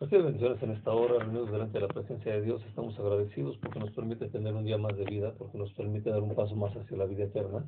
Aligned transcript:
Así 0.00 0.16
bendiciones 0.16 0.62
en 0.62 0.70
esta 0.70 0.92
hora, 0.92 1.18
reunidos 1.18 1.52
delante 1.52 1.74
de 1.74 1.86
la 1.86 1.92
presencia 1.92 2.32
de 2.32 2.40
Dios. 2.40 2.64
Estamos 2.66 2.98
agradecidos 2.98 3.58
porque 3.58 3.80
nos 3.80 3.90
permite 3.90 4.30
tener 4.30 4.54
un 4.54 4.64
día 4.64 4.78
más 4.78 4.96
de 4.96 5.04
vida, 5.04 5.34
porque 5.36 5.58
nos 5.58 5.70
permite 5.74 6.08
dar 6.08 6.22
un 6.22 6.34
paso 6.34 6.56
más 6.56 6.74
hacia 6.74 6.96
la 6.96 7.04
vida 7.04 7.24
eterna. 7.24 7.66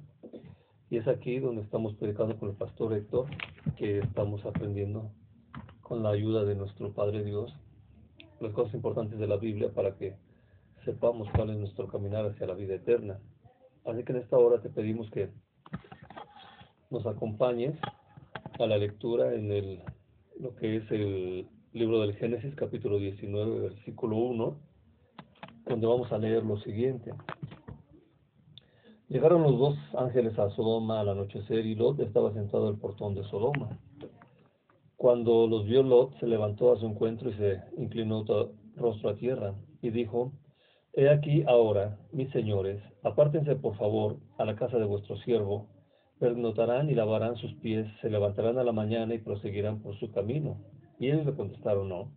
Y 0.89 0.97
es 0.97 1.07
aquí 1.09 1.41
donde 1.41 1.61
estamos 1.61 1.95
predicando 1.97 2.39
con 2.39 2.49
el 2.49 2.55
pastor 2.55 2.95
Héctor, 2.95 3.27
que 3.77 3.99
estamos 3.99 4.43
aprendiendo 4.47 5.11
con 5.83 6.03
la 6.03 6.09
ayuda 6.09 6.45
de 6.45 6.55
nuestro 6.55 6.95
Padre 6.95 7.23
Dios 7.23 7.55
las 8.41 8.53
cosas 8.55 8.73
importantes 8.73 9.19
de 9.19 9.27
la 9.27 9.37
Biblia 9.37 9.71
para 9.71 9.95
que 9.99 10.17
sepamos 10.87 11.29
cuál 11.37 11.51
es 11.51 11.59
nuestro 11.59 11.87
caminar 11.87 12.25
hacia 12.25 12.47
la 12.47 12.55
vida 12.55 12.77
eterna. 12.77 13.21
Así 13.85 14.05
que 14.05 14.13
en 14.13 14.19
esta 14.19 14.39
hora 14.39 14.63
te 14.63 14.71
pedimos 14.71 15.11
que 15.11 15.29
nos 16.91 17.05
acompañes 17.05 17.79
a 18.59 18.67
la 18.67 18.79
lectura 18.79 19.35
en 19.35 19.53
el, 19.53 19.83
lo 20.41 20.57
que 20.57 20.77
es 20.77 20.91
el 20.91 21.47
libro 21.75 22.03
del 22.03 22.15
Génesis, 22.17 22.55
capítulo 22.55 22.99
19, 22.99 23.61
versículo 23.61 24.17
1, 24.17 24.57
donde 25.67 25.87
vamos 25.87 26.13
a 26.13 26.19
leer 26.19 26.45
lo 26.45 26.59
siguiente. 26.59 27.13
Llegaron 29.09 29.43
los 29.43 29.59
dos 29.59 29.79
ángeles 29.97 30.39
a 30.39 30.51
Sodoma 30.51 31.01
al 31.01 31.09
anochecer 31.09 31.65
y 31.65 31.75
Lot 31.75 32.01
estaba 32.01 32.33
sentado 32.35 32.69
al 32.69 32.77
portón 32.77 33.15
de 33.15 33.25
Sodoma. 33.25 33.79
Cuando 34.97 35.47
los 35.47 35.65
vio 35.65 35.83
Lot, 35.83 36.19
se 36.21 36.27
levantó 36.27 36.73
a 36.73 36.79
su 36.79 36.87
encuentro 36.87 37.31
y 37.31 37.35
se 37.35 37.63
inclinó 37.79 38.25
rostro 38.77 39.09
a 39.09 39.15
tierra 39.15 39.55
y 39.81 39.91
dijo, 39.91 40.33
He 40.93 41.09
aquí 41.09 41.43
ahora, 41.47 41.99
mis 42.13 42.31
señores, 42.33 42.83
apártense 43.03 43.57
por 43.57 43.77
favor 43.77 44.19
a 44.37 44.45
la 44.45 44.57
casa 44.57 44.77
de 44.77 44.85
vuestro 44.85 45.17
siervo, 45.19 45.69
pernotarán 46.19 46.91
y 46.91 46.95
lavarán 46.95 47.37
sus 47.37 47.55
pies, 47.55 47.87
se 48.03 48.11
levantarán 48.11 48.59
a 48.59 48.65
la 48.65 48.73
mañana 48.73 49.15
y 49.15 49.19
proseguirán 49.19 49.81
por 49.81 49.99
su 49.99 50.13
camino. 50.13 50.72
Y 50.99 51.11
ellos 51.11 51.27
le 51.27 51.35
contestaron, 51.35 51.89
no, 51.89 52.13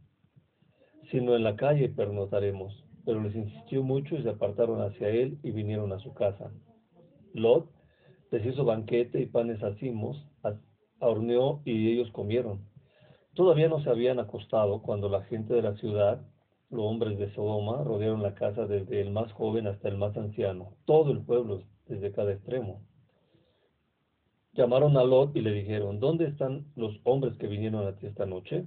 sino 1.12 1.36
en 1.36 1.44
la 1.44 1.56
calle 1.56 1.90
pernotaremos. 1.90 2.84
Pero 3.06 3.22
les 3.22 3.36
insistió 3.36 3.84
mucho 3.84 4.16
y 4.16 4.24
se 4.24 4.30
apartaron 4.30 4.82
hacia 4.82 5.10
él 5.10 5.38
y 5.44 5.52
vinieron 5.52 5.94
a 5.94 6.00
su 6.00 6.14
casa. 6.14 6.52
Lot 7.34 7.70
les 8.32 8.46
hizo 8.46 8.66
banquete 8.66 9.22
y 9.22 9.28
panes 9.28 9.62
hacimos, 9.62 10.26
horneó 11.00 11.62
y 11.66 11.92
ellos 11.92 12.12
comieron. 12.12 12.60
Todavía 13.34 13.68
no 13.68 13.82
se 13.82 13.90
habían 13.90 14.20
acostado 14.20 14.82
cuando 14.82 15.10
la 15.10 15.24
gente 15.24 15.54
de 15.54 15.62
la 15.62 15.76
ciudad, 15.76 16.22
los 16.70 16.86
hombres 16.86 17.20
de 17.20 17.34
Sodoma, 17.34 17.84
rodearon 17.84 18.24
la 18.24 18.34
casa 18.34 18.66
desde 18.66 19.02
el 19.02 19.12
más 19.12 19.32
joven 19.34 19.68
hasta 19.68 19.90
el 19.90 19.98
más 19.98 20.18
anciano, 20.18 20.74
todo 20.86 21.12
el 21.12 21.22
pueblo 21.22 21.64
desde 21.88 22.12
cada 22.12 22.32
extremo. 22.32 22.82
Llamaron 24.56 24.96
a 24.96 25.04
Lot 25.04 25.36
y 25.36 25.42
le 25.42 25.52
dijeron, 25.52 26.00
¿dónde 26.00 26.28
están 26.28 26.66
los 26.78 26.98
hombres 27.04 27.36
que 27.36 27.48
vinieron 27.48 27.86
a 27.86 27.98
ti 27.98 28.06
esta 28.06 28.26
noche? 28.26 28.66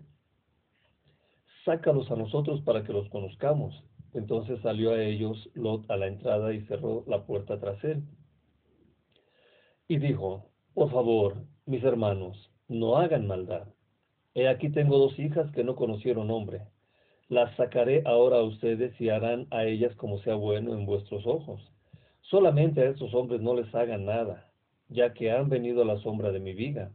Sácalos 1.64 2.10
a 2.10 2.16
nosotros 2.16 2.60
para 2.60 2.84
que 2.84 2.92
los 2.92 3.08
conozcamos. 3.08 3.74
Entonces 4.12 4.60
salió 4.60 4.92
a 4.92 5.02
ellos 5.02 5.48
Lot 5.54 5.90
a 5.90 5.96
la 5.96 6.08
entrada 6.08 6.52
y 6.52 6.60
cerró 6.66 7.04
la 7.06 7.24
puerta 7.24 7.58
tras 7.58 7.82
él. 7.84 8.02
Y 9.88 9.96
dijo, 9.96 10.50
por 10.74 10.90
favor, 10.90 11.36
mis 11.64 11.82
hermanos, 11.82 12.50
no 12.68 12.98
hagan 12.98 13.26
maldad. 13.26 13.68
He 14.34 14.46
aquí 14.46 14.68
tengo 14.68 14.98
dos 14.98 15.18
hijas 15.18 15.50
que 15.52 15.64
no 15.64 15.74
conocieron 15.74 16.30
hombre. 16.30 16.66
Las 17.30 17.56
sacaré 17.56 18.02
ahora 18.04 18.40
a 18.40 18.42
ustedes 18.42 19.00
y 19.00 19.08
harán 19.08 19.46
a 19.50 19.64
ellas 19.64 19.96
como 19.96 20.18
sea 20.18 20.34
bueno 20.34 20.74
en 20.74 20.84
vuestros 20.84 21.26
ojos. 21.26 21.62
Solamente 22.20 22.82
a 22.82 22.90
estos 22.90 23.14
hombres 23.14 23.40
no 23.40 23.54
les 23.54 23.74
hagan 23.74 24.04
nada, 24.04 24.47
ya 24.88 25.12
que 25.12 25.30
han 25.30 25.48
venido 25.48 25.82
a 25.82 25.84
la 25.84 25.98
sombra 25.98 26.32
de 26.32 26.40
mi 26.40 26.54
viga. 26.54 26.90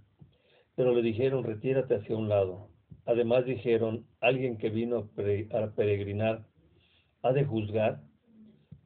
Pero 0.76 0.94
le 0.94 1.02
dijeron, 1.02 1.44
retírate 1.44 1.96
hacia 1.96 2.18
un 2.18 2.30
lado. 2.30 2.70
Además 3.06 3.46
dijeron, 3.46 4.06
alguien 4.22 4.58
que 4.58 4.70
vino 4.70 5.10
a 5.52 5.68
peregrinar 5.76 6.46
ha 7.22 7.34
de 7.34 7.46
juzgar, 7.46 8.02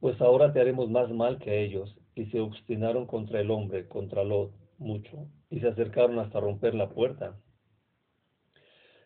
pues 0.00 0.20
ahora 0.20 0.52
te 0.52 0.60
haremos 0.60 0.90
más 0.90 1.10
mal 1.10 1.38
que 1.38 1.50
a 1.50 1.54
ellos. 1.54 1.96
Y 2.14 2.26
se 2.26 2.40
obstinaron 2.40 3.06
contra 3.06 3.40
el 3.40 3.50
hombre, 3.50 3.86
contra 3.86 4.24
Lot, 4.24 4.52
mucho, 4.78 5.28
y 5.50 5.60
se 5.60 5.68
acercaron 5.68 6.18
hasta 6.18 6.40
romper 6.40 6.74
la 6.74 6.90
puerta. 6.90 7.38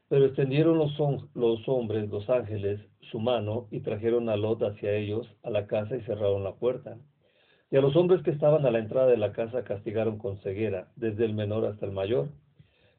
Pero 0.08 0.26
extendieron 0.26 0.78
los, 0.78 0.92
los 1.34 1.68
hombres, 1.68 2.08
los 2.08 2.28
ángeles, 2.28 2.80
su 3.10 3.20
mano, 3.20 3.68
y 3.70 3.80
trajeron 3.80 4.28
a 4.28 4.36
Lot 4.36 4.62
hacia 4.62 4.94
ellos, 4.94 5.26
a 5.42 5.50
la 5.50 5.66
casa, 5.66 5.96
y 5.96 6.02
cerraron 6.02 6.42
la 6.42 6.54
puerta. 6.54 6.98
Y 7.72 7.78
a 7.78 7.80
los 7.80 7.96
hombres 7.96 8.22
que 8.22 8.30
estaban 8.30 8.66
a 8.66 8.70
la 8.70 8.80
entrada 8.80 9.06
de 9.06 9.16
la 9.16 9.32
casa 9.32 9.64
castigaron 9.64 10.18
con 10.18 10.36
ceguera, 10.42 10.88
desde 10.94 11.24
el 11.24 11.32
menor 11.32 11.64
hasta 11.64 11.86
el 11.86 11.92
mayor, 11.92 12.28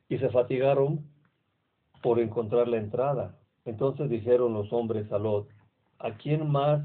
y 0.10 0.18
se 0.18 0.30
fatigaron 0.30 1.06
por 2.02 2.20
encontrar 2.20 2.68
la 2.68 2.78
entrada. 2.78 3.38
Entonces 3.66 4.10
dijeron 4.10 4.52
los 4.56 4.74
hombres 4.74 5.12
a 5.12 5.20
Lot, 5.20 5.48
¿a 6.00 6.18
quién 6.18 6.50
más 6.50 6.84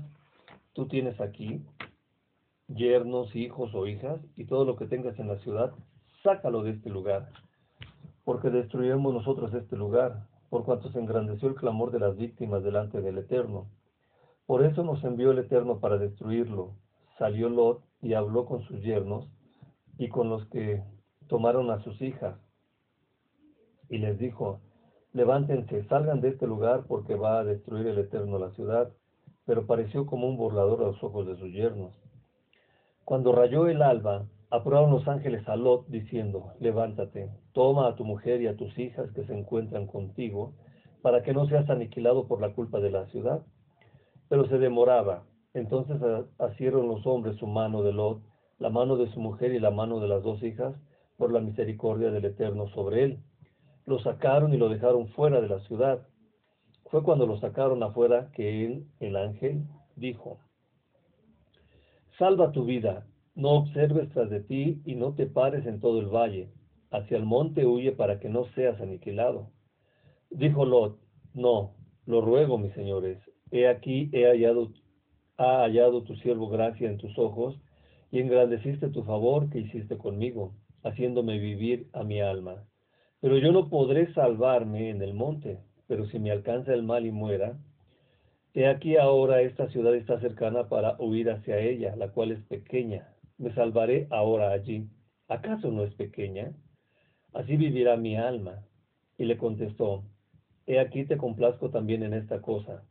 tú 0.74 0.86
tienes 0.86 1.18
aquí? 1.18 1.64
Yernos, 2.66 3.34
hijos 3.34 3.74
o 3.74 3.86
hijas, 3.86 4.20
y 4.36 4.44
todo 4.44 4.66
lo 4.66 4.76
que 4.76 4.84
tengas 4.84 5.18
en 5.18 5.28
la 5.28 5.38
ciudad, 5.38 5.72
sácalo 6.22 6.64
de 6.64 6.72
este 6.72 6.90
lugar, 6.90 7.30
porque 8.22 8.50
destruiremos 8.50 9.14
nosotros 9.14 9.54
este 9.54 9.78
lugar, 9.78 10.26
por 10.50 10.66
cuanto 10.66 10.92
se 10.92 10.98
engrandeció 10.98 11.48
el 11.48 11.54
clamor 11.54 11.90
de 11.90 12.00
las 12.00 12.18
víctimas 12.18 12.62
delante 12.62 13.00
del 13.00 13.16
Eterno. 13.16 13.70
Por 14.44 14.62
eso 14.62 14.84
nos 14.84 15.02
envió 15.04 15.30
el 15.30 15.38
Eterno 15.38 15.80
para 15.80 15.96
destruirlo, 15.96 16.74
salió 17.18 17.48
Lot 17.48 17.82
y 18.00 18.14
habló 18.14 18.46
con 18.46 18.62
sus 18.62 18.80
yernos 18.82 19.28
y 19.98 20.08
con 20.08 20.30
los 20.30 20.46
que 20.46 20.82
tomaron 21.28 21.70
a 21.70 21.82
sus 21.82 22.00
hijas. 22.00 22.38
Y 23.88 23.98
les 23.98 24.18
dijo, 24.18 24.60
levántense, 25.12 25.84
salgan 25.88 26.20
de 26.20 26.28
este 26.28 26.46
lugar 26.46 26.84
porque 26.86 27.14
va 27.14 27.40
a 27.40 27.44
destruir 27.44 27.86
el 27.88 27.98
Eterno 27.98 28.38
la 28.38 28.50
ciudad. 28.50 28.92
Pero 29.44 29.66
pareció 29.66 30.06
como 30.06 30.28
un 30.28 30.36
burlador 30.36 30.82
a 30.82 30.86
los 30.88 31.02
ojos 31.02 31.26
de 31.26 31.36
sus 31.36 31.52
yernos. 31.52 31.94
Cuando 33.04 33.32
rayó 33.32 33.66
el 33.66 33.82
alba, 33.82 34.26
apuraron 34.50 34.90
los 34.90 35.08
ángeles 35.08 35.48
a 35.48 35.56
Lot 35.56 35.86
diciendo, 35.88 36.52
levántate, 36.60 37.30
toma 37.52 37.88
a 37.88 37.96
tu 37.96 38.04
mujer 38.04 38.42
y 38.42 38.46
a 38.46 38.56
tus 38.56 38.78
hijas 38.78 39.10
que 39.12 39.24
se 39.24 39.36
encuentran 39.36 39.86
contigo, 39.86 40.52
para 41.00 41.22
que 41.22 41.32
no 41.32 41.46
seas 41.46 41.68
aniquilado 41.70 42.26
por 42.26 42.40
la 42.40 42.52
culpa 42.52 42.80
de 42.80 42.90
la 42.90 43.06
ciudad. 43.06 43.42
Pero 44.28 44.46
se 44.48 44.58
demoraba, 44.58 45.24
entonces 45.54 45.96
asieron 46.38 46.88
los 46.88 47.06
hombres 47.06 47.36
su 47.36 47.46
mano 47.46 47.82
de 47.82 47.92
Lot, 47.92 48.22
la 48.58 48.70
mano 48.70 48.96
de 48.96 49.10
su 49.12 49.20
mujer 49.20 49.52
y 49.52 49.60
la 49.60 49.70
mano 49.70 50.00
de 50.00 50.08
las 50.08 50.22
dos 50.22 50.42
hijas, 50.42 50.74
por 51.16 51.32
la 51.32 51.40
misericordia 51.40 52.10
del 52.10 52.24
Eterno 52.24 52.68
sobre 52.68 53.04
él. 53.04 53.18
Lo 53.86 53.98
sacaron 54.00 54.54
y 54.54 54.56
lo 54.56 54.68
dejaron 54.68 55.08
fuera 55.08 55.40
de 55.40 55.48
la 55.48 55.60
ciudad. 55.60 56.06
Fue 56.90 57.02
cuando 57.02 57.26
lo 57.26 57.38
sacaron 57.40 57.82
afuera 57.82 58.30
que 58.32 58.64
él, 58.64 58.86
el 59.00 59.16
ángel, 59.16 59.64
dijo, 59.96 60.38
Salva 62.18 62.52
tu 62.52 62.64
vida, 62.64 63.06
no 63.34 63.50
observes 63.50 64.10
tras 64.10 64.30
de 64.30 64.40
ti 64.40 64.82
y 64.84 64.94
no 64.94 65.14
te 65.14 65.26
pares 65.26 65.66
en 65.66 65.80
todo 65.80 66.00
el 66.00 66.06
valle. 66.06 66.50
Hacia 66.90 67.16
el 67.16 67.24
monte 67.24 67.66
huye 67.66 67.92
para 67.92 68.18
que 68.18 68.28
no 68.28 68.46
seas 68.54 68.80
aniquilado. 68.80 69.50
Dijo 70.30 70.64
Lot, 70.64 70.98
no, 71.34 71.74
lo 72.06 72.20
ruego, 72.20 72.58
mis 72.58 72.72
señores, 72.74 73.18
he 73.50 73.68
aquí 73.68 74.10
he 74.12 74.24
hallado 74.26 74.72
ha 75.38 75.62
hallado 75.62 76.02
tu 76.02 76.16
siervo 76.16 76.48
gracia 76.48 76.90
en 76.90 76.98
tus 76.98 77.16
ojos, 77.18 77.58
y 78.10 78.20
engrandeciste 78.20 78.88
tu 78.88 79.04
favor 79.04 79.50
que 79.50 79.60
hiciste 79.60 79.96
conmigo, 79.96 80.54
haciéndome 80.82 81.38
vivir 81.38 81.88
a 81.92 82.04
mi 82.04 82.20
alma. 82.20 82.64
Pero 83.20 83.38
yo 83.38 83.52
no 83.52 83.68
podré 83.68 84.12
salvarme 84.14 84.90
en 84.90 85.02
el 85.02 85.14
monte, 85.14 85.58
pero 85.86 86.06
si 86.06 86.18
me 86.18 86.30
alcanza 86.30 86.72
el 86.72 86.82
mal 86.82 87.06
y 87.06 87.12
muera, 87.12 87.58
he 88.54 88.66
aquí 88.66 88.96
ahora 88.96 89.42
esta 89.42 89.68
ciudad 89.68 89.94
está 89.94 90.20
cercana 90.20 90.68
para 90.68 90.96
huir 90.98 91.30
hacia 91.30 91.58
ella, 91.58 91.94
la 91.96 92.08
cual 92.12 92.32
es 92.32 92.42
pequeña. 92.44 93.14
Me 93.36 93.54
salvaré 93.54 94.06
ahora 94.10 94.50
allí. 94.50 94.88
¿Acaso 95.28 95.70
no 95.70 95.84
es 95.84 95.94
pequeña? 95.94 96.52
Así 97.32 97.56
vivirá 97.56 97.96
mi 97.96 98.16
alma. 98.16 98.64
Y 99.16 99.24
le 99.24 99.36
contestó, 99.36 100.04
He 100.66 100.78
aquí 100.80 101.04
te 101.04 101.16
complazco 101.16 101.70
también 101.70 102.02
en 102.02 102.14
esta 102.14 102.42
cosa, 102.42 102.84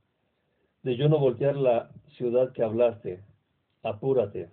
de 0.88 0.96
yo 0.96 1.10
no 1.10 1.20
voltear 1.20 1.58
la 1.58 1.92
ciudad 2.16 2.54
que 2.54 2.64
hablaste, 2.64 3.20
apúrate, 3.84 4.50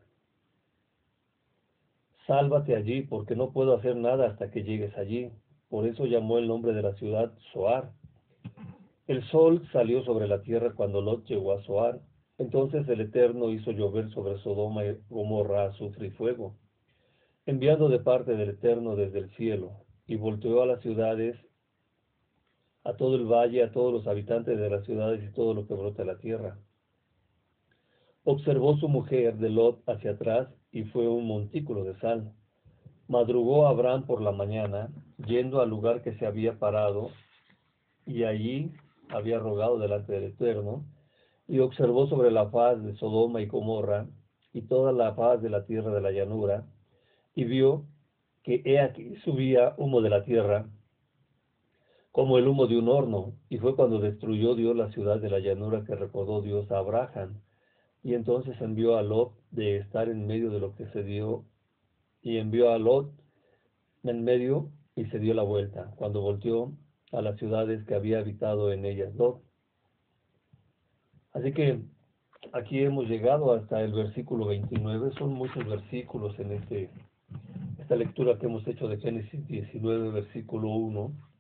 sálvate 2.26 2.74
allí, 2.74 3.02
porque 3.02 3.36
no 3.36 3.52
puedo 3.52 3.76
hacer 3.76 3.94
nada 3.94 4.26
hasta 4.26 4.50
que 4.50 4.64
llegues 4.64 4.98
allí. 4.98 5.30
Por 5.68 5.86
eso 5.86 6.06
llamó 6.06 6.38
el 6.38 6.48
nombre 6.48 6.72
de 6.72 6.82
la 6.82 6.94
ciudad 6.94 7.32
Soar. 7.52 7.92
El 9.06 9.22
sol 9.28 9.64
salió 9.72 10.02
sobre 10.02 10.26
la 10.26 10.42
tierra 10.42 10.72
cuando 10.74 11.00
Lot 11.00 11.24
llegó 11.26 11.52
a 11.52 11.62
Soar. 11.62 12.00
Entonces 12.38 12.88
el 12.88 13.02
Eterno 13.02 13.50
hizo 13.50 13.70
llover 13.70 14.10
sobre 14.10 14.36
Sodoma 14.38 14.84
y 14.84 14.98
Gomorra 15.08 15.66
azufre 15.66 16.08
y 16.08 16.10
fuego, 16.10 16.56
enviando 17.46 17.88
de 17.88 18.00
parte 18.00 18.34
del 18.34 18.50
Eterno 18.50 18.96
desde 18.96 19.20
el 19.20 19.30
cielo, 19.36 19.84
y 20.08 20.16
volteó 20.16 20.64
a 20.64 20.66
las 20.66 20.80
ciudades 20.80 21.36
a 22.84 22.94
todo 22.94 23.16
el 23.16 23.24
valle, 23.24 23.62
a 23.62 23.72
todos 23.72 23.92
los 23.92 24.06
habitantes 24.06 24.58
de 24.58 24.70
las 24.70 24.84
ciudades 24.84 25.24
y 25.24 25.32
todo 25.32 25.54
lo 25.54 25.66
que 25.66 25.74
brota 25.74 26.04
la 26.04 26.18
tierra. 26.18 26.58
Observó 28.24 28.76
su 28.76 28.88
mujer 28.88 29.36
de 29.36 29.50
Lot 29.50 29.82
hacia 29.88 30.12
atrás 30.12 30.48
y 30.70 30.84
fue 30.84 31.08
un 31.08 31.26
montículo 31.26 31.84
de 31.84 31.98
sal. 31.98 32.32
Madrugó 33.08 33.66
Abraham 33.66 34.06
por 34.06 34.22
la 34.22 34.32
mañana, 34.32 34.90
yendo 35.26 35.60
al 35.60 35.70
lugar 35.70 36.02
que 36.02 36.14
se 36.14 36.26
había 36.26 36.58
parado, 36.58 37.10
y 38.06 38.24
allí 38.24 38.72
había 39.10 39.38
rogado 39.38 39.78
delante 39.78 40.12
del 40.12 40.24
Eterno, 40.24 40.84
y 41.46 41.58
observó 41.58 42.06
sobre 42.06 42.30
la 42.30 42.50
faz 42.50 42.82
de 42.82 42.96
Sodoma 42.96 43.42
y 43.42 43.46
Gomorra 43.46 44.06
y 44.54 44.62
toda 44.62 44.92
la 44.92 45.14
faz 45.14 45.42
de 45.42 45.50
la 45.50 45.66
tierra 45.66 45.92
de 45.92 46.00
la 46.00 46.12
llanura, 46.12 46.64
y 47.34 47.44
vio 47.44 47.84
que 48.42 48.62
he 48.64 48.78
aquí 48.78 49.16
subía 49.24 49.74
humo 49.76 50.00
de 50.00 50.10
la 50.10 50.24
tierra, 50.24 50.66
como 52.14 52.38
el 52.38 52.46
humo 52.46 52.68
de 52.68 52.78
un 52.78 52.88
horno, 52.88 53.32
y 53.48 53.58
fue 53.58 53.74
cuando 53.74 53.98
destruyó 53.98 54.54
Dios 54.54 54.76
la 54.76 54.88
ciudad 54.92 55.18
de 55.18 55.28
la 55.28 55.40
llanura 55.40 55.82
que 55.84 55.96
recordó 55.96 56.42
Dios 56.42 56.70
a 56.70 56.78
Abraham, 56.78 57.40
y 58.04 58.14
entonces 58.14 58.54
envió 58.60 58.96
a 58.96 59.02
Lot 59.02 59.32
de 59.50 59.78
estar 59.78 60.08
en 60.08 60.24
medio 60.24 60.52
de 60.52 60.60
lo 60.60 60.76
que 60.76 60.86
se 60.90 61.02
dio, 61.02 61.44
y 62.22 62.36
envió 62.36 62.70
a 62.70 62.78
Lot 62.78 63.10
en 64.04 64.22
medio 64.22 64.70
y 64.94 65.06
se 65.06 65.18
dio 65.18 65.34
la 65.34 65.42
vuelta, 65.42 65.92
cuando 65.96 66.20
volteó 66.20 66.70
a 67.10 67.20
las 67.20 67.36
ciudades 67.36 67.84
que 67.84 67.96
había 67.96 68.20
habitado 68.20 68.72
en 68.72 68.84
ellas 68.84 69.12
Lot. 69.16 69.42
Así 71.32 71.50
que 71.50 71.80
aquí 72.52 72.78
hemos 72.78 73.08
llegado 73.08 73.52
hasta 73.54 73.82
el 73.82 73.92
versículo 73.92 74.46
29, 74.46 75.14
son 75.18 75.32
muchos 75.32 75.66
versículos 75.66 76.38
en 76.38 76.52
este, 76.52 76.90
esta 77.80 77.96
lectura 77.96 78.38
que 78.38 78.46
hemos 78.46 78.64
hecho 78.68 78.86
de 78.86 78.98
Génesis 78.98 79.44
19, 79.48 80.10
versículo 80.10 80.68
1, 80.68 81.33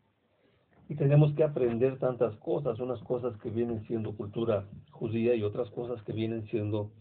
y 0.88 0.96
tenemos 0.96 1.34
que 1.34 1.44
aprender 1.44 1.98
tantas 1.98 2.36
cosas, 2.36 2.78
unas 2.78 3.00
cosas 3.02 3.36
que 3.38 3.50
vienen 3.50 3.86
siendo 3.86 4.14
cultura 4.16 4.66
judía 4.90 5.34
y 5.34 5.42
otras 5.42 5.70
cosas 5.70 6.02
que 6.02 6.12
vienen 6.12 6.46
siendo 6.48 6.92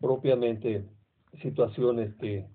propiamente 0.00 0.84
situaciones 1.40 2.14
que 2.16 2.46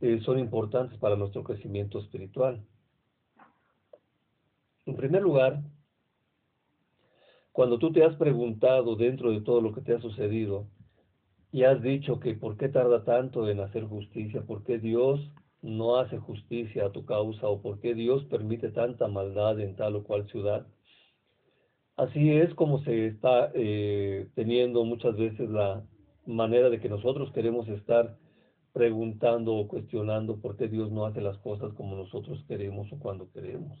eh, 0.00 0.20
son 0.24 0.38
importantes 0.38 0.98
para 0.98 1.16
nuestro 1.16 1.42
crecimiento 1.42 1.98
espiritual. 1.98 2.62
En 4.84 4.94
primer 4.94 5.22
lugar, 5.22 5.62
cuando 7.52 7.78
tú 7.78 7.92
te 7.92 8.04
has 8.04 8.14
preguntado 8.16 8.96
dentro 8.96 9.30
de 9.30 9.40
todo 9.40 9.62
lo 9.62 9.72
que 9.72 9.80
te 9.80 9.94
ha 9.94 10.00
sucedido 10.00 10.66
y 11.50 11.64
has 11.64 11.80
dicho 11.80 12.20
que 12.20 12.34
por 12.34 12.58
qué 12.58 12.68
tarda 12.68 13.04
tanto 13.04 13.48
en 13.48 13.60
hacer 13.60 13.84
justicia, 13.84 14.42
por 14.42 14.62
qué 14.62 14.78
Dios 14.78 15.32
no 15.66 15.96
hace 15.96 16.18
justicia 16.18 16.86
a 16.86 16.92
tu 16.92 17.04
causa 17.04 17.48
o 17.48 17.60
por 17.60 17.80
qué 17.80 17.94
Dios 17.94 18.24
permite 18.26 18.70
tanta 18.70 19.08
maldad 19.08 19.60
en 19.60 19.74
tal 19.74 19.96
o 19.96 20.04
cual 20.04 20.28
ciudad, 20.28 20.66
así 21.96 22.30
es 22.30 22.54
como 22.54 22.82
se 22.84 23.08
está 23.08 23.50
eh, 23.54 24.28
teniendo 24.34 24.84
muchas 24.84 25.16
veces 25.16 25.50
la 25.50 25.84
manera 26.24 26.70
de 26.70 26.80
que 26.80 26.88
nosotros 26.88 27.32
queremos 27.32 27.68
estar 27.68 28.16
preguntando 28.72 29.54
o 29.54 29.68
cuestionando 29.68 30.40
por 30.40 30.56
qué 30.56 30.68
Dios 30.68 30.92
no 30.92 31.06
hace 31.06 31.20
las 31.20 31.38
cosas 31.38 31.72
como 31.74 31.96
nosotros 31.96 32.44
queremos 32.46 32.92
o 32.92 32.98
cuando 32.98 33.30
queremos. 33.30 33.78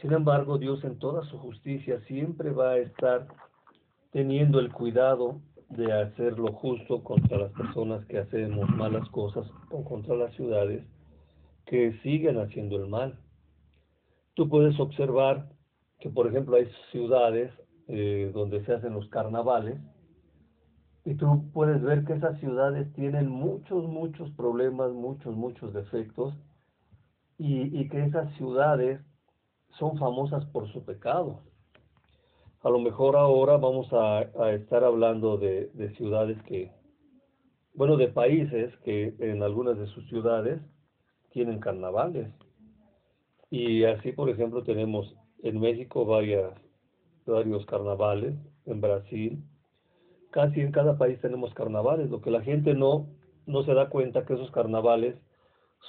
Sin 0.00 0.12
embargo, 0.12 0.58
Dios 0.58 0.84
en 0.84 0.98
toda 0.98 1.24
su 1.24 1.38
justicia 1.38 2.00
siempre 2.06 2.50
va 2.50 2.72
a 2.72 2.78
estar 2.78 3.26
teniendo 4.12 4.60
el 4.60 4.70
cuidado 4.70 5.40
de 5.76 5.92
hacer 5.92 6.38
lo 6.38 6.52
justo 6.52 7.02
contra 7.02 7.38
las 7.38 7.52
personas 7.52 8.04
que 8.06 8.18
hacemos 8.18 8.68
malas 8.70 9.08
cosas 9.10 9.46
o 9.70 9.84
contra 9.84 10.14
las 10.16 10.32
ciudades 10.34 10.84
que 11.66 11.98
siguen 12.02 12.38
haciendo 12.38 12.76
el 12.76 12.88
mal. 12.88 13.18
Tú 14.34 14.48
puedes 14.48 14.78
observar 14.78 15.48
que, 15.98 16.10
por 16.10 16.26
ejemplo, 16.26 16.56
hay 16.56 16.68
ciudades 16.90 17.52
eh, 17.88 18.30
donde 18.34 18.64
se 18.64 18.74
hacen 18.74 18.94
los 18.94 19.08
carnavales 19.08 19.80
y 21.04 21.14
tú 21.14 21.50
puedes 21.52 21.82
ver 21.82 22.04
que 22.04 22.14
esas 22.14 22.38
ciudades 22.40 22.92
tienen 22.94 23.28
muchos, 23.28 23.84
muchos 23.86 24.30
problemas, 24.32 24.92
muchos, 24.92 25.36
muchos 25.36 25.72
defectos 25.74 26.34
y, 27.36 27.78
y 27.78 27.88
que 27.88 28.04
esas 28.04 28.32
ciudades 28.36 29.00
son 29.78 29.98
famosas 29.98 30.44
por 30.46 30.72
su 30.72 30.84
pecado. 30.84 31.42
A 32.64 32.70
lo 32.70 32.78
mejor 32.78 33.14
ahora 33.14 33.58
vamos 33.58 33.88
a, 33.92 34.22
estar 34.54 34.84
hablando 34.84 35.36
de, 35.36 35.70
ciudades 35.98 36.40
que, 36.44 36.72
bueno, 37.74 37.98
de 37.98 38.08
países 38.08 38.74
que 38.84 39.14
en 39.18 39.42
algunas 39.42 39.78
de 39.78 39.86
sus 39.88 40.08
ciudades 40.08 40.62
tienen 41.30 41.60
carnavales. 41.60 42.30
Y 43.50 43.84
así, 43.84 44.12
por 44.12 44.30
ejemplo, 44.30 44.62
tenemos 44.62 45.14
en 45.42 45.60
México 45.60 46.06
varias, 46.06 46.54
varios 47.26 47.66
carnavales, 47.66 48.34
en 48.64 48.80
Brasil, 48.80 49.44
casi 50.30 50.62
en 50.62 50.72
cada 50.72 50.96
país 50.96 51.20
tenemos 51.20 51.52
carnavales, 51.52 52.08
lo 52.08 52.22
que 52.22 52.30
la 52.30 52.40
gente 52.40 52.72
no, 52.72 53.08
no 53.44 53.62
se 53.64 53.74
da 53.74 53.90
cuenta 53.90 54.24
que 54.24 54.32
esos 54.32 54.50
carnavales 54.52 55.16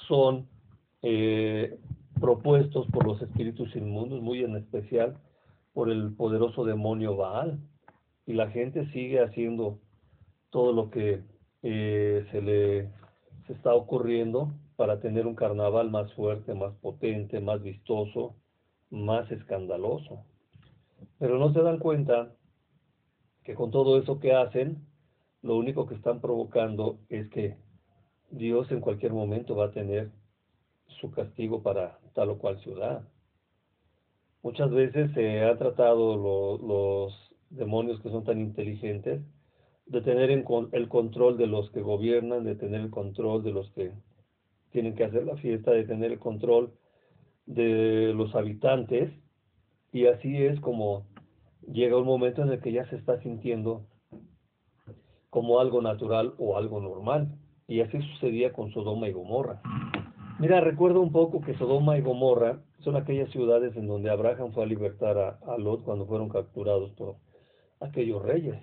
son 0.06 0.46
eh, 1.00 1.78
propuestos 2.20 2.86
por 2.88 3.06
los 3.06 3.22
espíritus 3.22 3.74
inmundos, 3.74 4.20
muy 4.20 4.44
en 4.44 4.56
especial 4.56 5.16
por 5.76 5.90
el 5.90 6.14
poderoso 6.14 6.64
demonio 6.64 7.16
Baal. 7.16 7.58
Y 8.24 8.32
la 8.32 8.50
gente 8.50 8.90
sigue 8.92 9.22
haciendo 9.22 9.78
todo 10.48 10.72
lo 10.72 10.88
que 10.88 11.22
eh, 11.62 12.26
se 12.30 12.40
le 12.40 12.88
se 13.46 13.52
está 13.52 13.74
ocurriendo 13.74 14.54
para 14.76 15.00
tener 15.00 15.26
un 15.26 15.34
carnaval 15.34 15.90
más 15.90 16.10
fuerte, 16.14 16.54
más 16.54 16.72
potente, 16.76 17.40
más 17.40 17.62
vistoso, 17.62 18.36
más 18.88 19.30
escandaloso. 19.30 20.24
Pero 21.18 21.38
no 21.38 21.52
se 21.52 21.60
dan 21.60 21.78
cuenta 21.78 22.32
que 23.44 23.54
con 23.54 23.70
todo 23.70 23.98
eso 23.98 24.18
que 24.18 24.32
hacen, 24.32 24.78
lo 25.42 25.56
único 25.56 25.86
que 25.86 25.96
están 25.96 26.22
provocando 26.22 27.00
es 27.10 27.28
que 27.28 27.58
Dios 28.30 28.72
en 28.72 28.80
cualquier 28.80 29.12
momento 29.12 29.54
va 29.54 29.66
a 29.66 29.72
tener 29.72 30.10
su 31.00 31.10
castigo 31.10 31.62
para 31.62 31.98
tal 32.14 32.30
o 32.30 32.38
cual 32.38 32.58
ciudad. 32.60 33.06
Muchas 34.46 34.70
veces 34.70 35.10
se 35.12 35.42
ha 35.42 35.58
tratado 35.58 36.16
los 36.56 37.12
demonios 37.50 38.00
que 38.00 38.10
son 38.10 38.22
tan 38.22 38.40
inteligentes 38.40 39.20
de 39.86 40.00
tener 40.02 40.30
el 40.30 40.88
control 40.88 41.36
de 41.36 41.48
los 41.48 41.68
que 41.72 41.80
gobiernan, 41.80 42.44
de 42.44 42.54
tener 42.54 42.80
el 42.80 42.90
control 42.90 43.42
de 43.42 43.50
los 43.50 43.68
que 43.72 43.90
tienen 44.70 44.94
que 44.94 45.02
hacer 45.02 45.24
la 45.24 45.34
fiesta, 45.38 45.72
de 45.72 45.82
tener 45.82 46.12
el 46.12 46.20
control 46.20 46.70
de 47.46 48.12
los 48.14 48.36
habitantes, 48.36 49.10
y 49.92 50.06
así 50.06 50.40
es 50.40 50.60
como 50.60 51.08
llega 51.66 51.98
un 51.98 52.06
momento 52.06 52.42
en 52.42 52.50
el 52.50 52.60
que 52.60 52.70
ya 52.70 52.88
se 52.88 52.94
está 52.94 53.20
sintiendo 53.22 53.84
como 55.28 55.58
algo 55.58 55.82
natural 55.82 56.34
o 56.38 56.56
algo 56.56 56.80
normal. 56.80 57.36
Y 57.66 57.80
así 57.80 57.98
sucedía 58.12 58.52
con 58.52 58.70
Sodoma 58.70 59.08
y 59.08 59.12
Gomorra. 59.12 59.60
Mira, 60.38 60.60
recuerdo 60.60 61.00
un 61.00 61.12
poco 61.12 61.40
que 61.40 61.56
Sodoma 61.56 61.96
y 61.96 62.02
Gomorra 62.02 62.58
son 62.80 62.94
aquellas 62.96 63.30
ciudades 63.30 63.74
en 63.74 63.86
donde 63.86 64.10
Abraham 64.10 64.52
fue 64.52 64.64
a 64.64 64.66
libertar 64.66 65.16
a, 65.16 65.56
Lot 65.56 65.82
cuando 65.82 66.06
fueron 66.06 66.28
capturados 66.28 66.90
por 66.92 67.16
aquellos 67.80 68.22
reyes. 68.22 68.56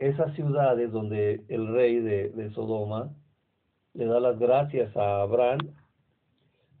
Esas 0.00 0.34
ciudades 0.34 0.90
donde 0.90 1.44
el 1.48 1.68
rey 1.68 2.00
de, 2.00 2.30
de 2.30 2.50
Sodoma 2.50 3.14
le 3.92 4.06
da 4.06 4.18
las 4.18 4.40
gracias 4.40 4.96
a 4.96 5.22
Abraham, 5.22 5.60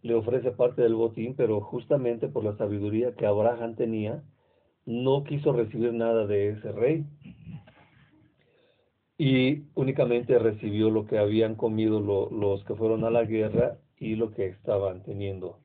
le 0.02 0.14
ofrece 0.14 0.50
parte 0.50 0.82
del 0.82 0.96
botín, 0.96 1.36
pero 1.36 1.60
justamente 1.60 2.26
por 2.26 2.42
la 2.42 2.56
sabiduría 2.56 3.14
que 3.14 3.26
Abraham 3.26 3.76
tenía, 3.76 4.24
no 4.84 5.22
quiso 5.22 5.52
recibir 5.52 5.92
nada 5.92 6.26
de 6.26 6.50
ese 6.50 6.72
rey. 6.72 7.06
Y 9.16 9.62
únicamente 9.76 10.40
recibió 10.40 10.90
lo 10.90 11.06
que 11.06 11.18
habían 11.18 11.54
comido 11.54 12.00
los 12.00 12.64
que 12.64 12.74
fueron 12.74 13.04
a 13.04 13.10
la 13.10 13.22
guerra 13.22 13.78
y 14.04 14.16
lo 14.16 14.32
que 14.32 14.46
estaban 14.48 15.02
teniendo, 15.02 15.60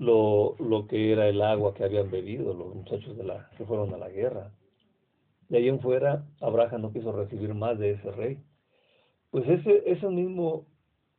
lo, 0.00 0.56
lo 0.58 0.88
que 0.88 1.12
era 1.12 1.28
el 1.28 1.40
agua 1.40 1.74
que 1.74 1.84
habían 1.84 2.10
bebido 2.10 2.52
los 2.54 2.74
muchachos 2.74 3.16
de 3.16 3.22
la, 3.22 3.48
que 3.56 3.64
fueron 3.64 3.94
a 3.94 3.98
la 3.98 4.08
guerra. 4.08 4.50
De 5.48 5.58
ahí 5.58 5.68
en 5.68 5.78
fuera, 5.78 6.26
Abraham 6.40 6.82
no 6.82 6.92
quiso 6.92 7.12
recibir 7.12 7.54
más 7.54 7.78
de 7.78 7.92
ese 7.92 8.10
rey. 8.10 8.38
Pues 9.30 9.48
ese, 9.48 9.84
ese 9.86 10.08
mismo 10.08 10.66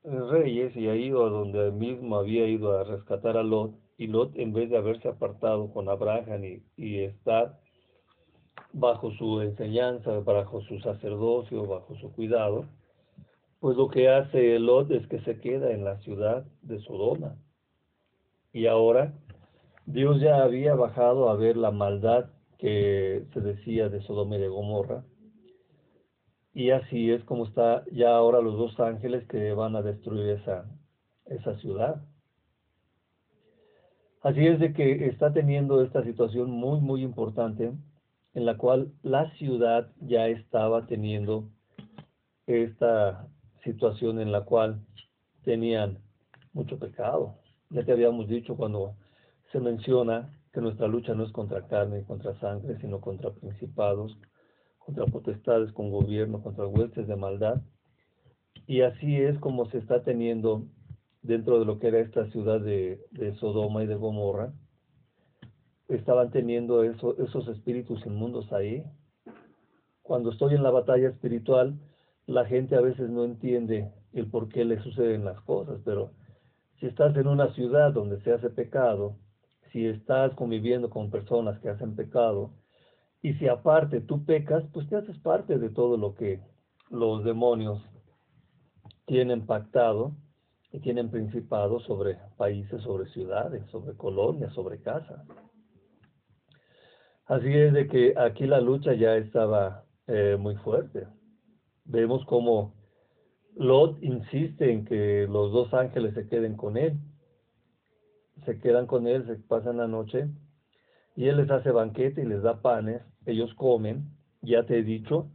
eh, 0.03 0.19
reyes 0.31 0.75
y 0.75 0.89
ahí 0.89 1.05
ido 1.05 1.25
a 1.25 1.29
donde 1.29 1.71
mismo 1.71 2.17
había 2.17 2.45
ido 2.45 2.77
a 2.77 2.83
rescatar 2.83 3.37
a 3.37 3.43
Lot, 3.43 3.73
y 3.97 4.07
Lot 4.07 4.35
en 4.35 4.51
vez 4.51 4.69
de 4.69 4.75
haberse 4.75 5.07
apartado 5.07 5.71
con 5.71 5.87
Abraham 5.87 6.43
y, 6.43 6.63
y 6.75 6.99
estar 7.03 7.57
bajo 8.73 9.11
su 9.11 9.39
enseñanza, 9.39 10.19
bajo 10.19 10.59
su 10.63 10.77
sacerdocio, 10.79 11.65
bajo 11.65 11.95
su 11.95 12.11
cuidado, 12.11 12.65
pues 13.63 13.77
lo 13.77 13.87
que 13.87 14.09
hace 14.09 14.59
Lot 14.59 14.91
es 14.91 15.07
que 15.07 15.21
se 15.21 15.39
queda 15.39 15.71
en 15.71 15.85
la 15.85 15.97
ciudad 15.99 16.45
de 16.63 16.81
Sodoma. 16.81 17.37
Y 18.51 18.67
ahora 18.67 19.13
Dios 19.85 20.19
ya 20.19 20.43
había 20.43 20.75
bajado 20.75 21.29
a 21.29 21.37
ver 21.37 21.55
la 21.55 21.71
maldad 21.71 22.25
que 22.57 23.25
se 23.33 23.39
decía 23.39 23.87
de 23.87 24.01
Sodoma 24.01 24.35
y 24.35 24.41
de 24.41 24.49
Gomorra. 24.49 25.05
Y 26.53 26.71
así 26.71 27.09
es 27.09 27.23
como 27.23 27.45
está 27.45 27.85
ya 27.89 28.13
ahora 28.13 28.41
los 28.41 28.57
dos 28.57 28.77
ángeles 28.81 29.25
que 29.29 29.53
van 29.53 29.77
a 29.77 29.81
destruir 29.81 30.31
esa, 30.31 30.65
esa 31.27 31.57
ciudad. 31.59 32.03
Así 34.23 34.45
es 34.45 34.59
de 34.59 34.73
que 34.73 35.07
está 35.07 35.31
teniendo 35.31 35.81
esta 35.81 36.03
situación 36.03 36.51
muy, 36.51 36.81
muy 36.81 37.01
importante 37.01 37.71
en 38.33 38.45
la 38.45 38.57
cual 38.57 38.91
la 39.03 39.31
ciudad 39.35 39.89
ya 40.01 40.27
estaba 40.27 40.85
teniendo 40.85 41.47
esta 42.45 43.29
situación 43.63 44.19
en 44.19 44.31
la 44.31 44.41
cual 44.41 44.85
tenían 45.43 45.99
mucho 46.53 46.77
pecado. 46.77 47.35
Ya 47.69 47.83
te 47.83 47.91
habíamos 47.91 48.27
dicho 48.27 48.55
cuando 48.55 48.95
se 49.51 49.59
menciona 49.59 50.29
que 50.51 50.61
nuestra 50.61 50.87
lucha 50.87 51.13
no 51.15 51.23
es 51.23 51.31
contra 51.31 51.67
carne 51.67 51.99
y 51.99 52.03
contra 52.03 52.39
sangre, 52.39 52.77
sino 52.79 53.01
contra 53.01 53.31
principados, 53.31 54.17
contra 54.77 55.05
potestades, 55.05 55.71
con 55.71 55.89
gobierno, 55.89 56.41
contra 56.43 56.67
huestes 56.67 57.07
de 57.07 57.15
maldad. 57.15 57.61
Y 58.67 58.81
así 58.81 59.17
es 59.17 59.37
como 59.39 59.69
se 59.69 59.79
está 59.79 60.03
teniendo 60.03 60.67
dentro 61.21 61.59
de 61.59 61.65
lo 61.65 61.79
que 61.79 61.87
era 61.87 61.99
esta 61.99 62.29
ciudad 62.31 62.61
de, 62.61 62.99
Sodoma 63.39 63.83
y 63.83 63.87
de 63.87 63.95
Gomorra. 63.95 64.53
Estaban 65.87 66.31
teniendo 66.31 66.83
eso, 66.83 67.17
esos 67.17 67.47
espíritus 67.47 68.05
inmundos 68.05 68.51
ahí. 68.53 68.83
Cuando 70.01 70.31
estoy 70.31 70.53
en 70.53 70.63
la 70.63 70.71
batalla 70.71 71.09
espiritual, 71.09 71.79
la 72.25 72.45
gente 72.45 72.75
a 72.75 72.81
veces 72.81 73.09
no 73.09 73.25
entiende 73.25 73.91
el 74.13 74.27
por 74.27 74.49
qué 74.49 74.65
le 74.65 74.81
suceden 74.81 75.25
las 75.25 75.39
cosas, 75.41 75.79
pero 75.83 76.11
si 76.79 76.85
estás 76.87 77.15
en 77.17 77.27
una 77.27 77.53
ciudad 77.53 77.91
donde 77.91 78.21
se 78.21 78.31
hace 78.31 78.49
pecado, 78.49 79.17
si 79.71 79.85
estás 79.85 80.33
conviviendo 80.33 80.89
con 80.89 81.09
personas 81.09 81.59
que 81.59 81.69
hacen 81.69 81.95
pecado, 81.95 82.51
y 83.21 83.33
si 83.35 83.47
aparte 83.47 84.01
tú 84.01 84.25
pecas, 84.25 84.63
pues 84.73 84.87
te 84.89 84.97
haces 84.97 85.17
parte 85.19 85.57
de 85.57 85.69
todo 85.69 85.97
lo 85.97 86.13
que 86.13 86.41
los 86.89 87.23
demonios 87.23 87.81
tienen 89.05 89.45
pactado 89.45 90.11
y 90.71 90.79
tienen 90.79 91.09
principado 91.09 91.79
sobre 91.81 92.17
países, 92.37 92.81
sobre 92.83 93.09
ciudades, 93.11 93.65
sobre 93.71 93.95
colonias, 93.95 94.53
sobre 94.53 94.81
casas. 94.81 95.25
Así 97.25 97.47
es 97.47 97.71
de 97.73 97.87
que 97.87 98.13
aquí 98.17 98.45
la 98.45 98.59
lucha 98.59 98.93
ya 98.93 99.15
estaba 99.15 99.85
eh, 100.07 100.35
muy 100.37 100.55
fuerte. 100.57 101.07
Vemos 101.85 102.25
como 102.25 102.73
Lot 103.55 104.01
insiste 104.01 104.71
en 104.71 104.85
que 104.85 105.27
los 105.29 105.51
dos 105.51 105.73
ángeles 105.73 106.13
se 106.15 106.27
queden 106.27 106.55
con 106.55 106.77
él. 106.77 106.97
Se 108.45 108.59
quedan 108.59 108.87
con 108.87 109.07
él, 109.07 109.25
se 109.27 109.35
pasan 109.35 109.77
la 109.77 109.87
noche 109.87 110.27
y 111.15 111.27
él 111.27 111.37
les 111.37 111.51
hace 111.51 111.71
banquete 111.71 112.21
y 112.21 112.25
les 112.25 112.41
da 112.41 112.61
panes, 112.61 113.01
ellos 113.25 113.53
comen. 113.55 114.09
Ya 114.41 114.65
te 114.65 114.79
he 114.79 114.83
dicho 114.83 115.29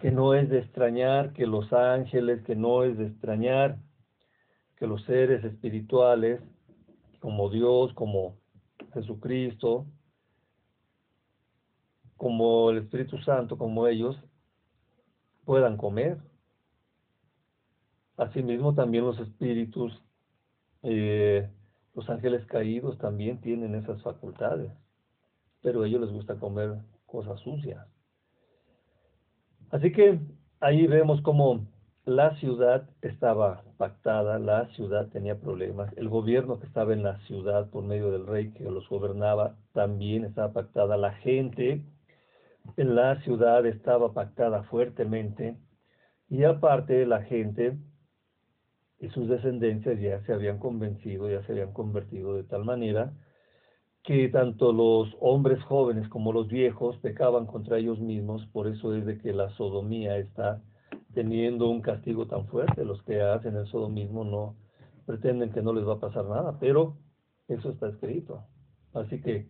que 0.00 0.10
no 0.10 0.34
es 0.34 0.48
de 0.48 0.58
extrañar 0.58 1.32
que 1.32 1.46
los 1.46 1.72
ángeles, 1.72 2.42
que 2.42 2.56
no 2.56 2.82
es 2.84 2.98
de 2.98 3.06
extrañar 3.06 3.78
que 4.76 4.86
los 4.86 5.02
seres 5.04 5.44
espirituales, 5.44 6.40
como 7.20 7.50
Dios, 7.50 7.92
como 7.94 8.38
Jesucristo, 8.94 9.86
como 12.16 12.70
el 12.70 12.78
Espíritu 12.78 13.18
Santo, 13.18 13.56
como 13.56 13.86
ellos, 13.86 14.16
puedan 15.50 15.76
comer. 15.76 16.16
Asimismo, 18.16 18.72
también 18.72 19.04
los 19.04 19.18
espíritus, 19.18 20.00
eh, 20.84 21.50
los 21.92 22.08
ángeles 22.08 22.46
caídos 22.46 22.96
también 22.98 23.40
tienen 23.40 23.74
esas 23.74 24.00
facultades, 24.00 24.70
pero 25.60 25.82
a 25.82 25.88
ellos 25.88 26.02
les 26.02 26.12
gusta 26.12 26.36
comer 26.36 26.76
cosas 27.04 27.40
sucias. 27.40 27.84
Así 29.72 29.90
que 29.90 30.20
ahí 30.60 30.86
vemos 30.86 31.20
cómo 31.20 31.66
la 32.04 32.36
ciudad 32.36 32.88
estaba 33.02 33.64
pactada, 33.76 34.38
la 34.38 34.68
ciudad 34.76 35.08
tenía 35.08 35.40
problemas, 35.40 35.92
el 35.96 36.08
gobierno 36.08 36.60
que 36.60 36.66
estaba 36.68 36.92
en 36.92 37.02
la 37.02 37.18
ciudad 37.26 37.68
por 37.70 37.82
medio 37.82 38.12
del 38.12 38.28
rey 38.28 38.52
que 38.52 38.70
los 38.70 38.88
gobernaba 38.88 39.56
también 39.72 40.24
estaba 40.24 40.52
pactada, 40.52 40.96
la 40.96 41.14
gente 41.14 41.72
en 41.72 41.84
la 42.76 43.20
ciudad 43.22 43.66
estaba 43.66 44.12
pactada 44.12 44.62
fuertemente 44.64 45.56
y 46.28 46.44
aparte 46.44 47.06
la 47.06 47.22
gente 47.22 47.76
y 48.98 49.08
sus 49.08 49.28
descendencias 49.28 49.98
ya 50.00 50.22
se 50.24 50.32
habían 50.32 50.58
convencido, 50.58 51.30
ya 51.30 51.42
se 51.44 51.52
habían 51.52 51.72
convertido 51.72 52.34
de 52.34 52.44
tal 52.44 52.64
manera 52.64 53.12
que 54.02 54.28
tanto 54.28 54.72
los 54.72 55.14
hombres 55.20 55.62
jóvenes 55.64 56.08
como 56.08 56.32
los 56.32 56.48
viejos 56.48 56.96
pecaban 56.98 57.46
contra 57.46 57.78
ellos 57.78 58.00
mismos, 58.00 58.46
por 58.46 58.66
eso 58.66 58.94
es 58.94 59.04
de 59.04 59.18
que 59.18 59.32
la 59.32 59.50
sodomía 59.50 60.16
está 60.16 60.62
teniendo 61.12 61.68
un 61.68 61.82
castigo 61.82 62.26
tan 62.26 62.46
fuerte. 62.46 62.84
Los 62.84 63.02
que 63.02 63.20
hacen 63.20 63.56
el 63.56 63.66
sodomismo 63.66 64.24
no 64.24 64.56
pretenden 65.06 65.50
que 65.52 65.62
no 65.62 65.72
les 65.72 65.86
va 65.86 65.94
a 65.94 66.00
pasar 66.00 66.24
nada, 66.24 66.58
pero 66.58 66.96
eso 67.48 67.70
está 67.70 67.88
escrito. 67.88 68.44
Así 68.94 69.20
que 69.20 69.48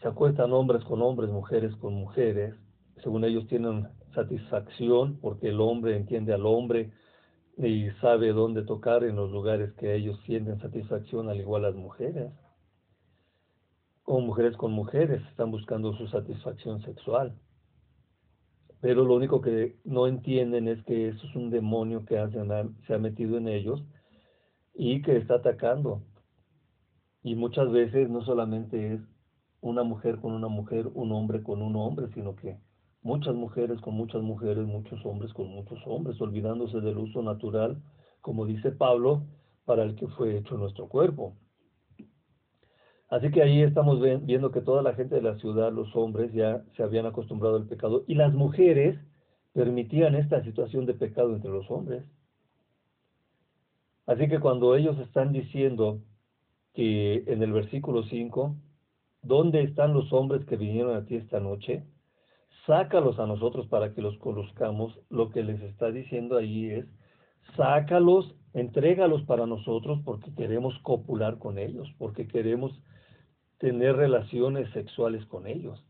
se 0.00 0.08
acuestan 0.08 0.52
hombres 0.52 0.84
con 0.84 1.02
hombres, 1.02 1.30
mujeres 1.30 1.74
con 1.76 1.94
mujeres, 1.94 2.54
según 3.02 3.24
ellos 3.24 3.46
tienen 3.46 3.88
satisfacción 4.14 5.18
porque 5.20 5.48
el 5.48 5.60
hombre 5.60 5.96
entiende 5.96 6.32
al 6.32 6.46
hombre, 6.46 6.92
y 7.58 7.90
sabe 8.00 8.32
dónde 8.32 8.62
tocar 8.62 9.02
en 9.02 9.16
los 9.16 9.32
lugares 9.32 9.72
que 9.72 9.94
ellos 9.94 10.18
sienten 10.24 10.60
satisfacción, 10.60 11.28
al 11.28 11.40
igual 11.40 11.62
las 11.62 11.74
mujeres. 11.74 12.30
O 14.04 14.20
mujeres 14.20 14.56
con 14.56 14.72
mujeres 14.72 15.20
están 15.30 15.50
buscando 15.50 15.92
su 15.94 16.06
satisfacción 16.06 16.80
sexual. 16.82 17.36
Pero 18.80 19.04
lo 19.04 19.16
único 19.16 19.40
que 19.40 19.76
no 19.84 20.06
entienden 20.06 20.68
es 20.68 20.82
que 20.84 21.08
eso 21.08 21.26
es 21.26 21.34
un 21.34 21.50
demonio 21.50 22.04
que 22.04 22.14
se 22.86 22.94
ha 22.94 22.98
metido 22.98 23.36
en 23.36 23.48
ellos 23.48 23.82
y 24.72 25.02
que 25.02 25.16
está 25.16 25.34
atacando. 25.34 26.02
Y 27.24 27.34
muchas 27.34 27.72
veces 27.72 28.08
no 28.08 28.22
solamente 28.22 28.94
es 28.94 29.00
una 29.60 29.82
mujer 29.82 30.20
con 30.20 30.32
una 30.32 30.48
mujer, 30.48 30.88
un 30.94 31.12
hombre 31.12 31.42
con 31.42 31.62
un 31.62 31.76
hombre, 31.76 32.08
sino 32.14 32.36
que 32.36 32.58
muchas 33.02 33.34
mujeres 33.34 33.80
con 33.80 33.94
muchas 33.94 34.22
mujeres, 34.22 34.66
muchos 34.66 35.04
hombres 35.04 35.32
con 35.32 35.48
muchos 35.48 35.78
hombres, 35.86 36.20
olvidándose 36.20 36.80
del 36.80 36.98
uso 36.98 37.22
natural, 37.22 37.82
como 38.20 38.46
dice 38.46 38.70
Pablo, 38.70 39.22
para 39.64 39.84
el 39.84 39.94
que 39.94 40.06
fue 40.08 40.36
hecho 40.36 40.56
nuestro 40.56 40.88
cuerpo. 40.88 41.34
Así 43.10 43.30
que 43.30 43.42
ahí 43.42 43.62
estamos 43.62 44.00
viendo 44.00 44.50
que 44.50 44.60
toda 44.60 44.82
la 44.82 44.94
gente 44.94 45.14
de 45.14 45.22
la 45.22 45.38
ciudad, 45.38 45.72
los 45.72 45.94
hombres, 45.96 46.32
ya 46.32 46.62
se 46.76 46.82
habían 46.82 47.06
acostumbrado 47.06 47.56
al 47.56 47.66
pecado 47.66 48.04
y 48.06 48.14
las 48.14 48.34
mujeres 48.34 48.98
permitían 49.54 50.14
esta 50.14 50.44
situación 50.44 50.84
de 50.84 50.94
pecado 50.94 51.34
entre 51.34 51.50
los 51.50 51.70
hombres. 51.70 52.04
Así 54.06 54.28
que 54.28 54.40
cuando 54.40 54.74
ellos 54.76 54.98
están 54.98 55.32
diciendo 55.32 56.00
que 56.74 57.24
en 57.26 57.42
el 57.42 57.52
versículo 57.52 58.02
5, 58.04 58.56
¿dónde 59.22 59.62
están 59.62 59.94
los 59.94 60.12
hombres 60.12 60.44
que 60.46 60.56
vinieron 60.56 60.96
a 60.96 61.04
ti 61.04 61.16
esta 61.16 61.40
noche? 61.40 61.84
sácalos 62.68 63.18
a 63.18 63.26
nosotros 63.26 63.66
para 63.66 63.94
que 63.94 64.02
los 64.02 64.18
conozcamos, 64.18 65.00
lo 65.08 65.30
que 65.30 65.42
les 65.42 65.58
está 65.62 65.90
diciendo 65.90 66.36
ahí 66.36 66.70
es, 66.70 66.84
sácalos, 67.56 68.36
entrégalos 68.52 69.22
para 69.22 69.46
nosotros 69.46 70.00
porque 70.04 70.34
queremos 70.34 70.78
copular 70.80 71.38
con 71.38 71.58
ellos, 71.58 71.88
porque 71.96 72.28
queremos 72.28 72.78
tener 73.56 73.96
relaciones 73.96 74.70
sexuales 74.72 75.24
con 75.26 75.46
ellos. 75.46 75.82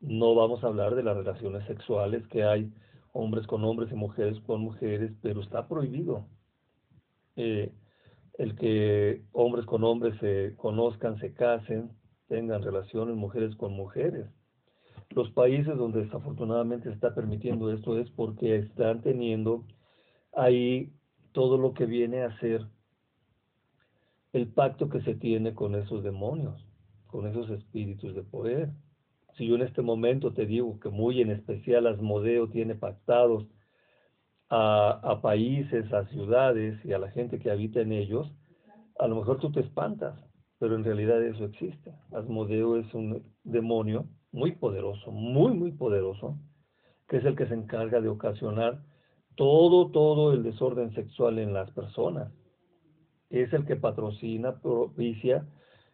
No 0.00 0.34
vamos 0.34 0.64
a 0.64 0.68
hablar 0.68 0.94
de 0.94 1.02
las 1.02 1.18
relaciones 1.18 1.66
sexuales 1.66 2.26
que 2.28 2.44
hay 2.44 2.72
hombres 3.12 3.46
con 3.46 3.62
hombres 3.64 3.92
y 3.92 3.94
mujeres 3.94 4.40
con 4.40 4.62
mujeres, 4.62 5.12
pero 5.20 5.42
está 5.42 5.68
prohibido. 5.68 6.24
Eh, 7.36 7.74
el 8.38 8.56
que 8.56 9.22
hombres 9.32 9.66
con 9.66 9.84
hombres 9.84 10.18
se 10.18 10.54
conozcan, 10.56 11.18
se 11.18 11.34
casen, 11.34 11.90
tengan 12.30 12.62
relaciones 12.62 13.14
mujeres 13.14 13.54
con 13.56 13.74
mujeres 13.74 14.26
los 15.10 15.30
países 15.32 15.76
donde 15.76 16.04
desafortunadamente 16.04 16.88
está 16.90 17.14
permitiendo 17.14 17.72
esto 17.72 17.98
es 17.98 18.08
porque 18.10 18.56
están 18.56 19.02
teniendo 19.02 19.64
ahí 20.32 20.92
todo 21.32 21.58
lo 21.58 21.74
que 21.74 21.86
viene 21.86 22.22
a 22.22 22.38
ser 22.38 22.66
el 24.32 24.46
pacto 24.46 24.88
que 24.88 25.00
se 25.02 25.14
tiene 25.14 25.54
con 25.54 25.74
esos 25.74 26.04
demonios, 26.04 26.64
con 27.08 27.26
esos 27.26 27.50
espíritus 27.50 28.14
de 28.14 28.22
poder. 28.22 28.70
Si 29.36 29.48
yo 29.48 29.56
en 29.56 29.62
este 29.62 29.82
momento 29.82 30.32
te 30.32 30.46
digo 30.46 30.78
que 30.78 30.90
muy 30.90 31.20
en 31.20 31.30
especial 31.30 31.88
Asmodeo 31.88 32.48
tiene 32.48 32.76
pactados 32.76 33.48
a, 34.48 34.90
a 35.02 35.20
países, 35.20 35.92
a 35.92 36.06
ciudades 36.06 36.78
y 36.84 36.92
a 36.92 36.98
la 36.98 37.10
gente 37.10 37.40
que 37.40 37.50
habita 37.50 37.80
en 37.80 37.92
ellos, 37.92 38.32
a 38.96 39.08
lo 39.08 39.16
mejor 39.16 39.40
tú 39.40 39.50
te 39.50 39.60
espantas, 39.60 40.16
pero 40.60 40.76
en 40.76 40.84
realidad 40.84 41.22
eso 41.24 41.46
existe. 41.46 41.90
Asmodeo 42.12 42.76
es 42.76 42.92
un 42.92 43.24
demonio 43.44 44.06
muy 44.30 44.52
poderoso, 44.52 45.10
muy, 45.10 45.52
muy 45.52 45.72
poderoso, 45.72 46.38
que 47.08 47.16
es 47.16 47.24
el 47.24 47.34
que 47.34 47.46
se 47.46 47.54
encarga 47.54 48.02
de 48.02 48.10
ocasionar 48.10 48.82
todo, 49.36 49.90
todo 49.90 50.34
el 50.34 50.42
desorden 50.42 50.94
sexual 50.94 51.38
en 51.38 51.54
las 51.54 51.70
personas. 51.70 52.30
Es 53.30 53.50
el 53.54 53.64
que 53.64 53.76
patrocina, 53.76 54.60
propicia 54.60 55.48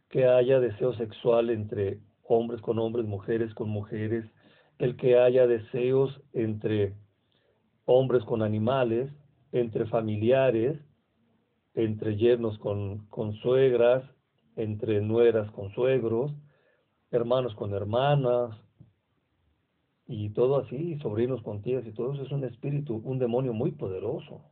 que 0.08 0.26
haya 0.26 0.58
deseo 0.58 0.94
sexual 0.94 1.50
entre 1.50 2.00
hombres 2.25 2.61
con 2.61 2.80
hombres, 2.80 3.06
mujeres 3.06 3.54
con 3.54 3.68
mujeres, 3.68 4.25
el 4.78 4.96
que 4.96 5.16
haya 5.16 5.46
deseos 5.46 6.20
entre 6.32 6.96
hombres 7.85 8.25
con 8.25 8.42
animales, 8.42 9.12
entre 9.52 9.87
familiares, 9.87 10.76
entre 11.75 12.16
yernos 12.16 12.58
con, 12.58 13.06
con 13.06 13.32
suegras, 13.35 14.02
entre 14.57 15.01
nueras 15.03 15.51
con 15.53 15.71
suegros, 15.73 16.33
hermanos 17.11 17.55
con 17.55 17.73
hermanas, 17.75 18.57
y 20.07 20.31
todo 20.31 20.59
así, 20.59 20.99
sobrinos 20.99 21.43
con 21.43 21.63
tías, 21.63 21.87
y 21.87 21.93
todo 21.93 22.15
eso 22.15 22.23
es 22.23 22.33
un 22.33 22.45
espíritu, 22.45 23.01
un 23.05 23.19
demonio 23.19 23.53
muy 23.53 23.73
poderoso. 23.73 24.43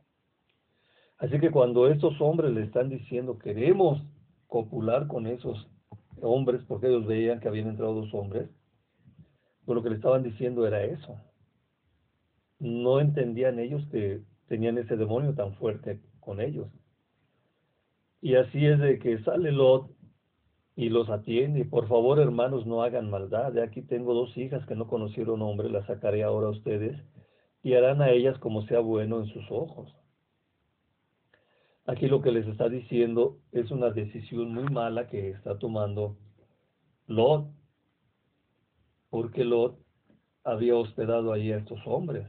Así 1.17 1.39
que 1.39 1.49
cuando 1.49 1.87
estos 1.87 2.19
hombres 2.19 2.51
le 2.53 2.63
están 2.63 2.89
diciendo, 2.89 3.39
queremos 3.39 4.01
copular 4.47 5.07
con 5.07 5.27
esos 5.27 5.67
hombres, 6.21 6.61
porque 6.67 6.87
ellos 6.87 7.05
veían 7.05 7.39
que 7.39 7.47
habían 7.47 7.69
entrado 7.69 7.93
dos 7.93 8.13
hombres, 8.13 8.49
pero 9.65 9.75
lo 9.75 9.83
que 9.83 9.89
le 9.89 9.95
estaban 9.95 10.23
diciendo 10.23 10.67
era 10.67 10.83
eso. 10.83 11.17
No 12.59 12.99
entendían 12.99 13.59
ellos 13.59 13.83
que 13.91 14.21
tenían 14.47 14.77
ese 14.77 14.97
demonio 14.97 15.33
tan 15.33 15.55
fuerte 15.55 16.01
con 16.19 16.39
ellos. 16.39 16.67
Y 18.21 18.35
así 18.35 18.65
es 18.65 18.79
de 18.79 18.99
que 18.99 19.23
sale 19.23 19.51
Lot 19.51 19.94
y 20.75 20.89
los 20.89 21.09
atiende. 21.09 21.65
Por 21.65 21.87
favor, 21.87 22.19
hermanos, 22.19 22.65
no 22.65 22.83
hagan 22.83 23.09
maldad. 23.09 23.51
De 23.53 23.63
aquí 23.63 23.81
tengo 23.81 24.13
dos 24.13 24.35
hijas 24.37 24.65
que 24.67 24.75
no 24.75 24.87
conocieron 24.87 25.41
hombre, 25.41 25.69
las 25.69 25.85
sacaré 25.87 26.23
ahora 26.23 26.47
a 26.47 26.51
ustedes 26.51 26.99
y 27.63 27.73
harán 27.73 28.01
a 28.01 28.11
ellas 28.11 28.37
como 28.39 28.61
sea 28.67 28.79
bueno 28.79 29.19
en 29.19 29.27
sus 29.27 29.49
ojos. 29.49 29.95
Aquí 31.87 32.07
lo 32.07 32.21
que 32.21 32.31
les 32.31 32.47
está 32.47 32.67
diciendo 32.67 33.39
es 33.51 33.71
una 33.71 33.91
decisión 33.91 34.53
muy 34.53 34.65
mala 34.65 35.07
que 35.07 35.29
está 35.29 35.57
tomando 35.59 36.17
Lot, 37.07 37.47
porque 39.09 39.45
Lot 39.45 39.77
había 40.43 40.75
hospedado 40.75 41.31
ahí 41.31 41.51
a 41.51 41.57
estos 41.57 41.79
hombres 41.85 42.27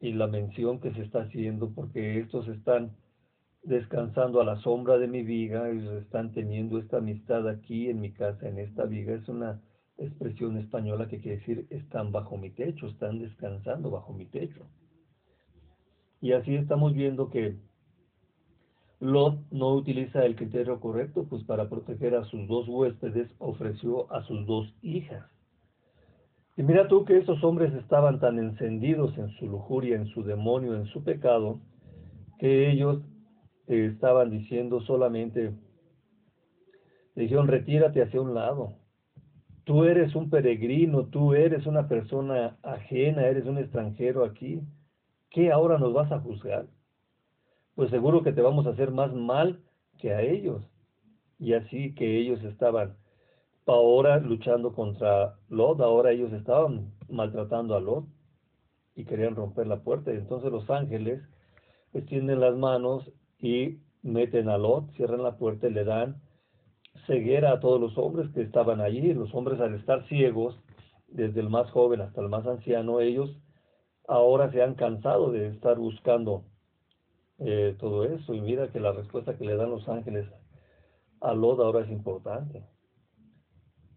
y 0.00 0.12
la 0.12 0.26
mención 0.26 0.80
que 0.80 0.92
se 0.92 1.02
está 1.02 1.22
haciendo 1.22 1.72
porque 1.72 2.18
estos 2.18 2.48
están 2.48 2.96
descansando 3.62 4.40
a 4.40 4.44
la 4.44 4.56
sombra 4.56 4.98
de 4.98 5.06
mi 5.06 5.22
viga 5.22 5.72
y 5.72 5.86
están 5.98 6.32
teniendo 6.32 6.78
esta 6.78 6.98
amistad 6.98 7.48
aquí 7.48 7.88
en 7.88 8.00
mi 8.00 8.12
casa, 8.12 8.48
en 8.48 8.58
esta 8.58 8.84
viga, 8.84 9.14
es 9.14 9.28
una 9.28 9.60
expresión 9.98 10.56
española 10.56 11.08
que 11.08 11.20
quiere 11.20 11.38
decir 11.38 11.66
están 11.70 12.10
bajo 12.10 12.38
mi 12.38 12.50
techo, 12.50 12.86
están 12.86 13.18
descansando 13.18 13.90
bajo 13.90 14.12
mi 14.12 14.26
techo. 14.26 14.66
Y 16.22 16.32
así 16.32 16.54
estamos 16.54 16.94
viendo 16.94 17.30
que 17.30 17.56
Lot 19.00 19.38
no 19.50 19.74
utiliza 19.74 20.24
el 20.26 20.36
criterio 20.36 20.78
correcto, 20.78 21.26
pues 21.28 21.42
para 21.44 21.68
proteger 21.68 22.14
a 22.14 22.24
sus 22.24 22.46
dos 22.48 22.68
huéspedes 22.68 23.30
ofreció 23.38 24.12
a 24.12 24.22
sus 24.24 24.46
dos 24.46 24.74
hijas. 24.82 25.24
Y 26.56 26.62
mira 26.62 26.88
tú 26.88 27.06
que 27.06 27.16
esos 27.16 27.42
hombres 27.42 27.72
estaban 27.74 28.20
tan 28.20 28.38
encendidos 28.38 29.16
en 29.16 29.30
su 29.38 29.46
lujuria, 29.46 29.96
en 29.96 30.06
su 30.08 30.22
demonio, 30.22 30.74
en 30.74 30.84
su 30.86 31.02
pecado, 31.02 31.60
que 32.38 32.70
ellos 32.70 33.02
estaban 33.74 34.30
diciendo 34.30 34.80
solamente, 34.80 35.52
dijeron, 37.14 37.48
retírate 37.48 38.02
hacia 38.02 38.20
un 38.20 38.34
lado. 38.34 38.74
Tú 39.64 39.84
eres 39.84 40.14
un 40.14 40.30
peregrino, 40.30 41.06
tú 41.06 41.34
eres 41.34 41.66
una 41.66 41.86
persona 41.86 42.56
ajena, 42.62 43.26
eres 43.26 43.46
un 43.46 43.58
extranjero 43.58 44.24
aquí. 44.24 44.60
¿Qué 45.30 45.52
ahora 45.52 45.78
nos 45.78 45.92
vas 45.92 46.10
a 46.10 46.18
juzgar? 46.18 46.66
Pues 47.74 47.90
seguro 47.90 48.22
que 48.22 48.32
te 48.32 48.42
vamos 48.42 48.66
a 48.66 48.70
hacer 48.70 48.90
más 48.90 49.12
mal 49.12 49.60
que 49.98 50.12
a 50.12 50.22
ellos. 50.22 50.62
Y 51.38 51.54
así 51.54 51.94
que 51.94 52.18
ellos 52.18 52.42
estaban 52.42 52.96
ahora 53.66 54.18
luchando 54.18 54.72
contra 54.72 55.38
Lot, 55.48 55.80
ahora 55.80 56.10
ellos 56.10 56.32
estaban 56.32 56.92
maltratando 57.08 57.76
a 57.76 57.80
Lot 57.80 58.04
y 58.96 59.04
querían 59.04 59.36
romper 59.36 59.66
la 59.66 59.80
puerta. 59.80 60.12
Y 60.12 60.16
entonces 60.16 60.50
los 60.50 60.68
ángeles 60.68 61.22
extienden 61.92 62.40
las 62.40 62.56
manos 62.56 63.10
y 63.40 63.78
meten 64.02 64.48
a 64.48 64.58
Lot, 64.58 64.90
cierran 64.92 65.22
la 65.22 65.36
puerta 65.36 65.68
y 65.68 65.72
le 65.72 65.84
dan 65.84 66.20
ceguera 67.06 67.52
a 67.52 67.60
todos 67.60 67.80
los 67.80 67.96
hombres 67.98 68.30
que 68.32 68.42
estaban 68.42 68.80
allí. 68.80 69.12
Los 69.14 69.34
hombres 69.34 69.60
al 69.60 69.74
estar 69.74 70.06
ciegos, 70.08 70.58
desde 71.08 71.40
el 71.40 71.50
más 71.50 71.70
joven 71.70 72.00
hasta 72.00 72.20
el 72.20 72.28
más 72.28 72.46
anciano, 72.46 73.00
ellos 73.00 73.30
ahora 74.06 74.50
se 74.50 74.62
han 74.62 74.74
cansado 74.74 75.30
de 75.30 75.48
estar 75.48 75.78
buscando 75.78 76.44
eh, 77.38 77.76
todo 77.78 78.04
eso. 78.04 78.34
Y 78.34 78.40
mira 78.40 78.68
que 78.68 78.80
la 78.80 78.92
respuesta 78.92 79.36
que 79.36 79.44
le 79.44 79.56
dan 79.56 79.70
los 79.70 79.88
ángeles 79.88 80.26
a 81.20 81.34
Lot 81.34 81.60
ahora 81.60 81.80
es 81.80 81.90
importante. 81.90 82.64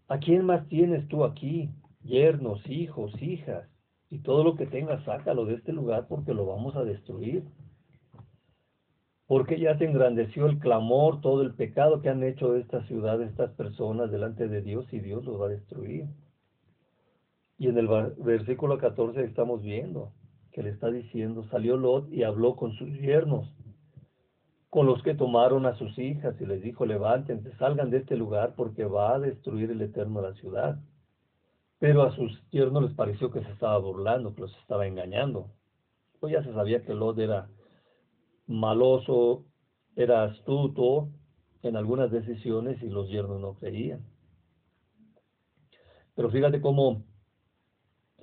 ¿A 0.08 0.18
quién 0.18 0.44
más 0.44 0.66
tienes 0.68 1.08
tú 1.08 1.24
aquí? 1.24 1.70
Yernos, 2.02 2.66
hijos, 2.68 3.10
hijas. 3.22 3.68
Y 4.10 4.18
todo 4.18 4.44
lo 4.44 4.54
que 4.54 4.66
tengas, 4.66 5.02
sácalo 5.04 5.46
de 5.46 5.54
este 5.54 5.72
lugar 5.72 6.06
porque 6.08 6.34
lo 6.34 6.46
vamos 6.46 6.76
a 6.76 6.84
destruir 6.84 7.44
porque 9.34 9.58
ya 9.58 9.76
se 9.76 9.84
engrandeció 9.84 10.46
el 10.46 10.60
clamor, 10.60 11.20
todo 11.20 11.42
el 11.42 11.54
pecado 11.54 12.00
que 12.00 12.08
han 12.08 12.22
hecho 12.22 12.54
esta 12.54 12.86
ciudad, 12.86 13.20
estas 13.20 13.50
personas 13.54 14.12
delante 14.12 14.46
de 14.46 14.62
Dios 14.62 14.86
y 14.92 15.00
Dios 15.00 15.24
los 15.24 15.40
va 15.40 15.46
a 15.46 15.48
destruir. 15.48 16.06
Y 17.58 17.66
en 17.66 17.76
el 17.76 17.88
versículo 18.18 18.78
14 18.78 19.24
estamos 19.24 19.60
viendo 19.60 20.12
que 20.52 20.62
le 20.62 20.70
está 20.70 20.88
diciendo, 20.88 21.42
salió 21.50 21.76
Lot 21.76 22.12
y 22.12 22.22
habló 22.22 22.54
con 22.54 22.74
sus 22.74 22.88
yernos, 23.00 23.52
con 24.70 24.86
los 24.86 25.02
que 25.02 25.16
tomaron 25.16 25.66
a 25.66 25.74
sus 25.74 25.98
hijas 25.98 26.40
y 26.40 26.46
les 26.46 26.62
dijo, 26.62 26.86
levántense, 26.86 27.56
salgan 27.56 27.90
de 27.90 27.96
este 27.96 28.16
lugar 28.16 28.54
porque 28.54 28.84
va 28.84 29.16
a 29.16 29.18
destruir 29.18 29.68
el 29.72 29.82
Eterno 29.82 30.22
la 30.22 30.34
ciudad. 30.34 30.78
Pero 31.80 32.04
a 32.04 32.14
sus 32.14 32.40
yernos 32.50 32.84
les 32.84 32.94
pareció 32.94 33.32
que 33.32 33.42
se 33.42 33.50
estaba 33.50 33.78
burlando, 33.78 34.32
que 34.32 34.42
los 34.42 34.56
estaba 34.58 34.86
engañando. 34.86 35.50
Pues 36.20 36.32
ya 36.32 36.44
se 36.44 36.52
sabía 36.52 36.84
que 36.84 36.94
Lot 36.94 37.18
era 37.18 37.48
maloso, 38.46 39.44
era 39.96 40.24
astuto 40.24 41.08
en 41.62 41.76
algunas 41.76 42.10
decisiones 42.10 42.82
y 42.82 42.88
los 42.88 43.08
yernos 43.08 43.40
no 43.40 43.54
creían. 43.54 44.04
Pero 46.14 46.30
fíjate 46.30 46.60
cómo 46.60 47.04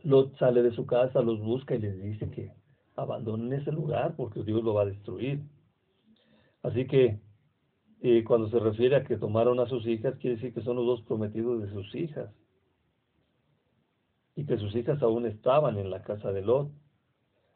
Lot 0.03 0.37
sale 0.37 0.63
de 0.63 0.71
su 0.71 0.85
casa, 0.85 1.21
los 1.21 1.39
busca 1.39 1.75
y 1.75 1.79
les 1.79 2.01
dice 2.01 2.29
que 2.29 2.51
abandonen 2.95 3.53
ese 3.53 3.71
lugar 3.71 4.15
porque 4.15 4.43
Dios 4.43 4.63
lo 4.63 4.73
va 4.73 4.83
a 4.83 4.85
destruir. 4.85 5.41
Así 6.63 6.85
que 6.87 7.19
eh, 8.01 8.23
cuando 8.23 8.49
se 8.49 8.59
refiere 8.59 8.95
a 8.95 9.03
que 9.03 9.17
tomaron 9.17 9.59
a 9.59 9.67
sus 9.67 9.85
hijas, 9.87 10.15
quiere 10.17 10.35
decir 10.35 10.53
que 10.53 10.61
son 10.61 10.75
los 10.75 10.85
dos 10.85 11.01
prometidos 11.03 11.61
de 11.61 11.69
sus 11.71 11.93
hijas. 11.95 12.29
Y 14.35 14.45
que 14.45 14.57
sus 14.57 14.75
hijas 14.75 15.01
aún 15.01 15.25
estaban 15.25 15.77
en 15.77 15.89
la 15.89 16.01
casa 16.03 16.31
de 16.31 16.41
Lot. 16.41 16.71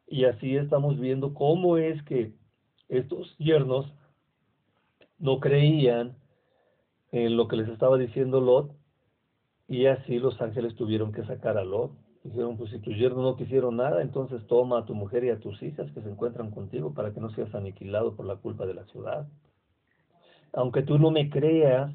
Y 0.06 0.24
así 0.24 0.56
estamos 0.56 1.00
viendo 1.00 1.34
cómo 1.34 1.78
es 1.78 2.00
que 2.04 2.32
estos 2.88 3.36
yernos 3.38 3.92
no 5.18 5.40
creían 5.40 6.16
en 7.12 7.36
lo 7.36 7.48
que 7.48 7.56
les 7.56 7.68
estaba 7.68 7.96
diciendo 7.96 8.40
Lot 8.40 8.72
y 9.68 9.86
así 9.86 10.18
los 10.18 10.40
ángeles 10.40 10.74
tuvieron 10.76 11.12
que 11.12 11.24
sacar 11.24 11.56
a 11.56 11.64
Lot. 11.64 11.92
Dijeron, 12.22 12.56
pues 12.56 12.70
si 12.70 12.80
tus 12.80 12.96
yernos 12.96 13.22
no 13.22 13.36
quisieron 13.36 13.76
nada, 13.76 14.02
entonces 14.02 14.44
toma 14.48 14.80
a 14.80 14.84
tu 14.84 14.94
mujer 14.94 15.24
y 15.24 15.30
a 15.30 15.38
tus 15.38 15.62
hijas 15.62 15.90
que 15.92 16.02
se 16.02 16.10
encuentran 16.10 16.50
contigo 16.50 16.92
para 16.92 17.12
que 17.12 17.20
no 17.20 17.30
seas 17.30 17.54
aniquilado 17.54 18.16
por 18.16 18.26
la 18.26 18.36
culpa 18.36 18.66
de 18.66 18.74
la 18.74 18.84
ciudad. 18.86 19.28
Aunque 20.52 20.82
tú 20.82 20.98
no 20.98 21.10
me 21.10 21.30
creas, 21.30 21.94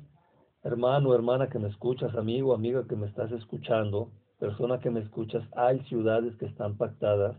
hermano, 0.63 1.13
hermana 1.13 1.49
que 1.49 1.59
me 1.59 1.67
escuchas, 1.67 2.15
amigo, 2.15 2.53
amiga 2.53 2.87
que 2.87 2.95
me 2.95 3.07
estás 3.07 3.31
escuchando, 3.33 4.09
persona 4.39 4.79
que 4.79 4.89
me 4.89 5.01
escuchas, 5.01 5.43
hay 5.55 5.79
ciudades 5.81 6.35
que 6.37 6.45
están 6.45 6.77
pactadas 6.77 7.35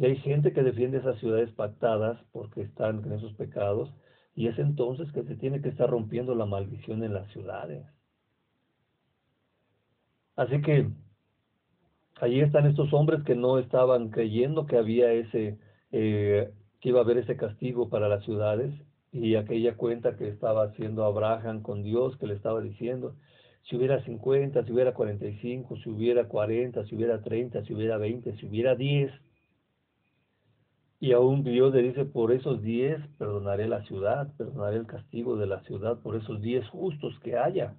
y 0.00 0.06
hay 0.06 0.16
gente 0.16 0.54
que 0.54 0.62
defiende 0.62 0.96
esas 0.96 1.18
ciudades 1.18 1.50
pactadas 1.52 2.18
porque 2.32 2.62
están 2.62 3.04
en 3.04 3.12
esos 3.12 3.34
pecados. 3.34 3.92
Y 4.34 4.46
es 4.46 4.58
entonces 4.58 5.12
que 5.12 5.24
se 5.24 5.36
tiene 5.36 5.60
que 5.60 5.68
estar 5.68 5.90
rompiendo 5.90 6.34
la 6.34 6.46
maldición 6.46 7.04
en 7.04 7.12
las 7.12 7.30
ciudades. 7.32 7.84
Así 10.36 10.62
que 10.62 10.88
allí 12.18 12.40
están 12.40 12.64
estos 12.64 12.94
hombres 12.94 13.22
que 13.24 13.34
no 13.34 13.58
estaban 13.58 14.08
creyendo 14.08 14.64
que 14.64 14.78
había 14.78 15.12
ese, 15.12 15.58
eh, 15.92 16.50
que 16.80 16.88
iba 16.88 17.00
a 17.00 17.02
haber 17.02 17.18
ese 17.18 17.36
castigo 17.36 17.90
para 17.90 18.08
las 18.08 18.24
ciudades. 18.24 18.72
Y 19.12 19.34
aquella 19.34 19.76
cuenta 19.76 20.16
que 20.16 20.28
estaba 20.28 20.64
haciendo 20.64 21.04
Abraham 21.04 21.60
con 21.60 21.82
Dios, 21.82 22.16
que 22.16 22.26
le 22.26 22.32
estaba 22.32 22.62
diciendo, 22.62 23.16
si 23.68 23.76
hubiera 23.76 24.02
50, 24.02 24.64
si 24.64 24.72
hubiera 24.72 24.94
45, 24.94 25.76
si 25.76 25.90
hubiera 25.90 26.26
40, 26.26 26.86
si 26.86 26.94
hubiera 26.94 27.20
30, 27.20 27.66
si 27.66 27.74
hubiera 27.74 27.98
20, 27.98 28.34
si 28.36 28.46
hubiera 28.46 28.74
10, 28.74 29.12
y 31.00 31.12
aún 31.12 31.42
Dios 31.42 31.74
le 31.74 31.80
dice, 31.80 32.04
por 32.04 32.30
esos 32.30 32.60
diez 32.60 33.00
perdonaré 33.16 33.66
la 33.66 33.82
ciudad, 33.84 34.30
perdonaré 34.36 34.76
el 34.76 34.86
castigo 34.86 35.36
de 35.36 35.46
la 35.46 35.62
ciudad, 35.62 35.98
por 36.00 36.14
esos 36.14 36.42
diez 36.42 36.68
justos 36.68 37.18
que 37.20 37.38
haya. 37.38 37.74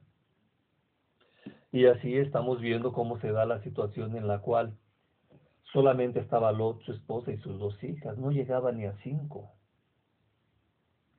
Y 1.72 1.86
así 1.86 2.18
estamos 2.18 2.60
viendo 2.60 2.92
cómo 2.92 3.20
se 3.20 3.32
da 3.32 3.46
la 3.46 3.62
situación 3.62 4.18
en 4.18 4.28
la 4.28 4.40
cual 4.40 4.76
solamente 5.72 6.20
estaba 6.20 6.52
Lot, 6.52 6.82
su 6.82 6.94
esposa 6.94 7.32
y 7.32 7.38
sus 7.38 7.60
dos 7.60 7.82
hijas, 7.84 8.18
no 8.18 8.32
llegaba 8.32 8.72
ni 8.72 8.86
a 8.86 8.98
cinco. 9.04 9.52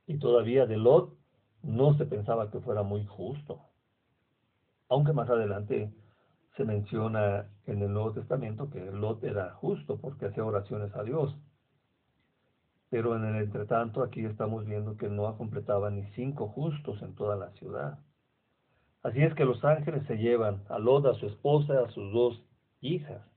Y 0.05 0.19
todavía 0.19 0.65
de 0.65 0.75
Lot 0.75 1.17
no 1.61 1.97
se 1.97 2.05
pensaba 2.05 2.51
que 2.51 2.59
fuera 2.59 2.83
muy 2.83 3.05
justo. 3.05 3.61
Aunque 4.89 5.13
más 5.13 5.29
adelante 5.29 5.89
se 6.57 6.65
menciona 6.65 7.47
en 7.65 7.81
el 7.81 7.93
Nuevo 7.93 8.11
Testamento 8.11 8.69
que 8.69 8.91
Lot 8.91 9.23
era 9.23 9.53
justo 9.53 9.97
porque 9.97 10.25
hacía 10.25 10.43
oraciones 10.43 10.93
a 10.95 11.03
Dios. 11.03 11.33
Pero 12.93 13.15
en 13.15 13.25
el 13.25 13.37
entretanto 13.37 14.03
aquí 14.03 14.23
estamos 14.23 14.67
viendo 14.67 14.97
que 14.97 15.09
no 15.09 15.35
completaba 15.35 15.89
ni 15.89 16.03
cinco 16.11 16.47
justos 16.49 17.01
en 17.01 17.15
toda 17.15 17.35
la 17.35 17.49
ciudad. 17.53 17.97
Así 19.01 19.19
es 19.23 19.33
que 19.33 19.45
los 19.45 19.65
ángeles 19.65 20.05
se 20.05 20.17
llevan 20.17 20.63
a 20.69 20.77
Lot, 20.77 21.07
a 21.07 21.15
su 21.15 21.25
esposa, 21.25 21.73
a 21.81 21.89
sus 21.89 22.13
dos 22.13 22.43
hijas. 22.81 23.27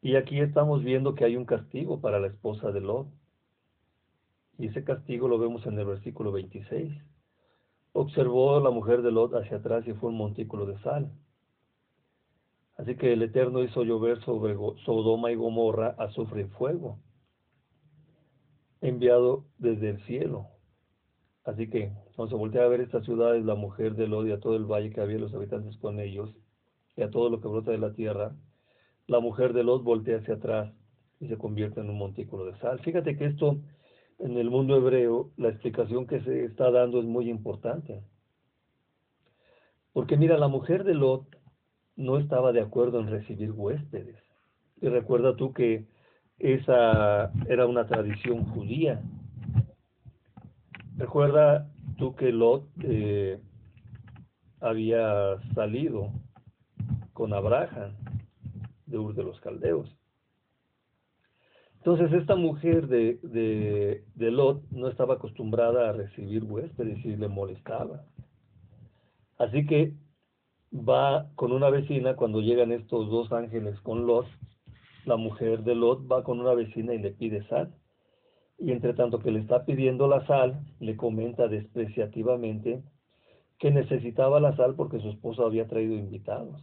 Y 0.00 0.16
aquí 0.16 0.40
estamos 0.40 0.82
viendo 0.82 1.14
que 1.14 1.26
hay 1.26 1.36
un 1.36 1.44
castigo 1.44 2.00
para 2.00 2.18
la 2.18 2.28
esposa 2.28 2.72
de 2.72 2.80
Lot. 2.80 3.08
Y 4.56 4.68
ese 4.68 4.84
castigo 4.84 5.28
lo 5.28 5.38
vemos 5.38 5.66
en 5.66 5.78
el 5.78 5.84
versículo 5.84 6.32
26. 6.32 6.90
observó 7.92 8.58
la 8.60 8.70
mujer 8.70 9.02
de 9.02 9.12
Lot 9.12 9.34
hacia 9.34 9.58
atrás 9.58 9.86
y 9.86 9.92
fue 9.92 10.08
un 10.08 10.16
montículo 10.16 10.64
de 10.64 10.78
sal. 10.78 11.12
Así 12.78 12.96
que 12.96 13.12
el 13.12 13.22
Eterno 13.22 13.62
hizo 13.62 13.84
llover 13.84 14.24
sobre 14.24 14.56
Sodoma 14.86 15.30
y 15.30 15.34
Gomorra 15.34 15.94
azufre 15.98 16.40
y 16.40 16.44
fuego, 16.44 17.00
enviado 18.80 19.44
desde 19.58 19.90
el 19.90 20.04
cielo. 20.04 20.46
Así 21.44 21.68
que 21.68 21.92
cuando 22.14 22.36
se 22.36 22.38
voltea 22.38 22.64
a 22.64 22.68
ver 22.68 22.80
estas 22.80 23.04
ciudades, 23.04 23.44
la 23.44 23.54
mujer 23.54 23.94
de 23.94 24.06
Lot 24.06 24.26
y 24.26 24.32
a 24.32 24.40
todo 24.40 24.56
el 24.56 24.64
valle 24.64 24.90
que 24.90 25.00
había 25.00 25.18
los 25.18 25.34
habitantes 25.34 25.76
con 25.78 25.98
ellos, 26.00 26.34
y 26.96 27.02
a 27.02 27.10
todo 27.10 27.30
lo 27.30 27.40
que 27.40 27.48
brota 27.48 27.70
de 27.70 27.78
la 27.78 27.92
tierra, 27.92 28.34
la 29.06 29.20
mujer 29.20 29.52
de 29.52 29.62
Lot 29.62 29.84
voltea 29.84 30.18
hacia 30.18 30.34
atrás 30.34 30.72
y 31.20 31.28
se 31.28 31.38
convierte 31.38 31.80
en 31.80 31.90
un 31.90 31.98
montículo 31.98 32.44
de 32.44 32.58
sal. 32.58 32.80
Fíjate 32.80 33.16
que 33.16 33.26
esto 33.26 33.58
en 34.18 34.36
el 34.36 34.50
mundo 34.50 34.76
hebreo, 34.76 35.30
la 35.36 35.48
explicación 35.48 36.06
que 36.06 36.20
se 36.20 36.44
está 36.44 36.70
dando 36.70 36.98
es 36.98 37.06
muy 37.06 37.30
importante. 37.30 38.02
Porque 39.92 40.16
mira, 40.16 40.36
la 40.38 40.48
mujer 40.48 40.84
de 40.84 40.94
Lot 40.94 41.24
no 41.96 42.18
estaba 42.18 42.52
de 42.52 42.60
acuerdo 42.60 43.00
en 43.00 43.08
recibir 43.08 43.52
huéspedes. 43.52 44.22
Y 44.80 44.88
recuerda 44.88 45.36
tú 45.36 45.52
que 45.52 45.86
esa 46.38 47.32
era 47.48 47.66
una 47.66 47.86
tradición 47.86 48.44
judía. 48.46 49.02
Recuerda 50.96 51.68
tú 51.96 52.14
que 52.14 52.32
Lot 52.32 52.64
eh, 52.82 53.40
había 54.60 55.40
salido 55.54 56.12
con 57.12 57.32
Abraham 57.32 57.92
de 58.86 58.98
Ur 58.98 59.14
de 59.14 59.24
los 59.24 59.40
Caldeos. 59.40 59.94
Entonces 61.78 62.12
esta 62.12 62.36
mujer 62.36 62.88
de, 62.88 63.18
de, 63.22 64.04
de, 64.14 64.30
Lot 64.30 64.62
no 64.70 64.88
estaba 64.88 65.14
acostumbrada 65.14 65.88
a 65.88 65.92
recibir 65.92 66.44
huéspedes 66.44 67.04
y 67.04 67.16
le 67.16 67.28
molestaba. 67.28 68.04
Así 69.38 69.64
que 69.66 69.94
va 70.72 71.30
con 71.36 71.52
una 71.52 71.70
vecina, 71.70 72.16
cuando 72.16 72.40
llegan 72.40 72.72
estos 72.72 73.08
dos 73.08 73.32
ángeles 73.32 73.80
con 73.80 74.06
Lot, 74.06 74.26
la 75.08 75.16
mujer 75.16 75.64
de 75.64 75.74
Lot 75.74 76.10
va 76.10 76.22
con 76.22 76.38
una 76.38 76.54
vecina 76.54 76.94
y 76.94 76.98
le 76.98 77.10
pide 77.10 77.42
sal. 77.48 77.74
Y 78.58 78.72
entre 78.72 78.92
tanto 78.92 79.18
que 79.18 79.30
le 79.30 79.40
está 79.40 79.64
pidiendo 79.64 80.06
la 80.06 80.26
sal, 80.26 80.60
le 80.80 80.96
comenta 80.96 81.48
despreciativamente 81.48 82.82
que 83.58 83.70
necesitaba 83.70 84.38
la 84.38 84.54
sal 84.56 84.74
porque 84.76 85.00
su 85.00 85.08
esposo 85.08 85.44
había 85.46 85.66
traído 85.66 85.94
invitados. 85.94 86.62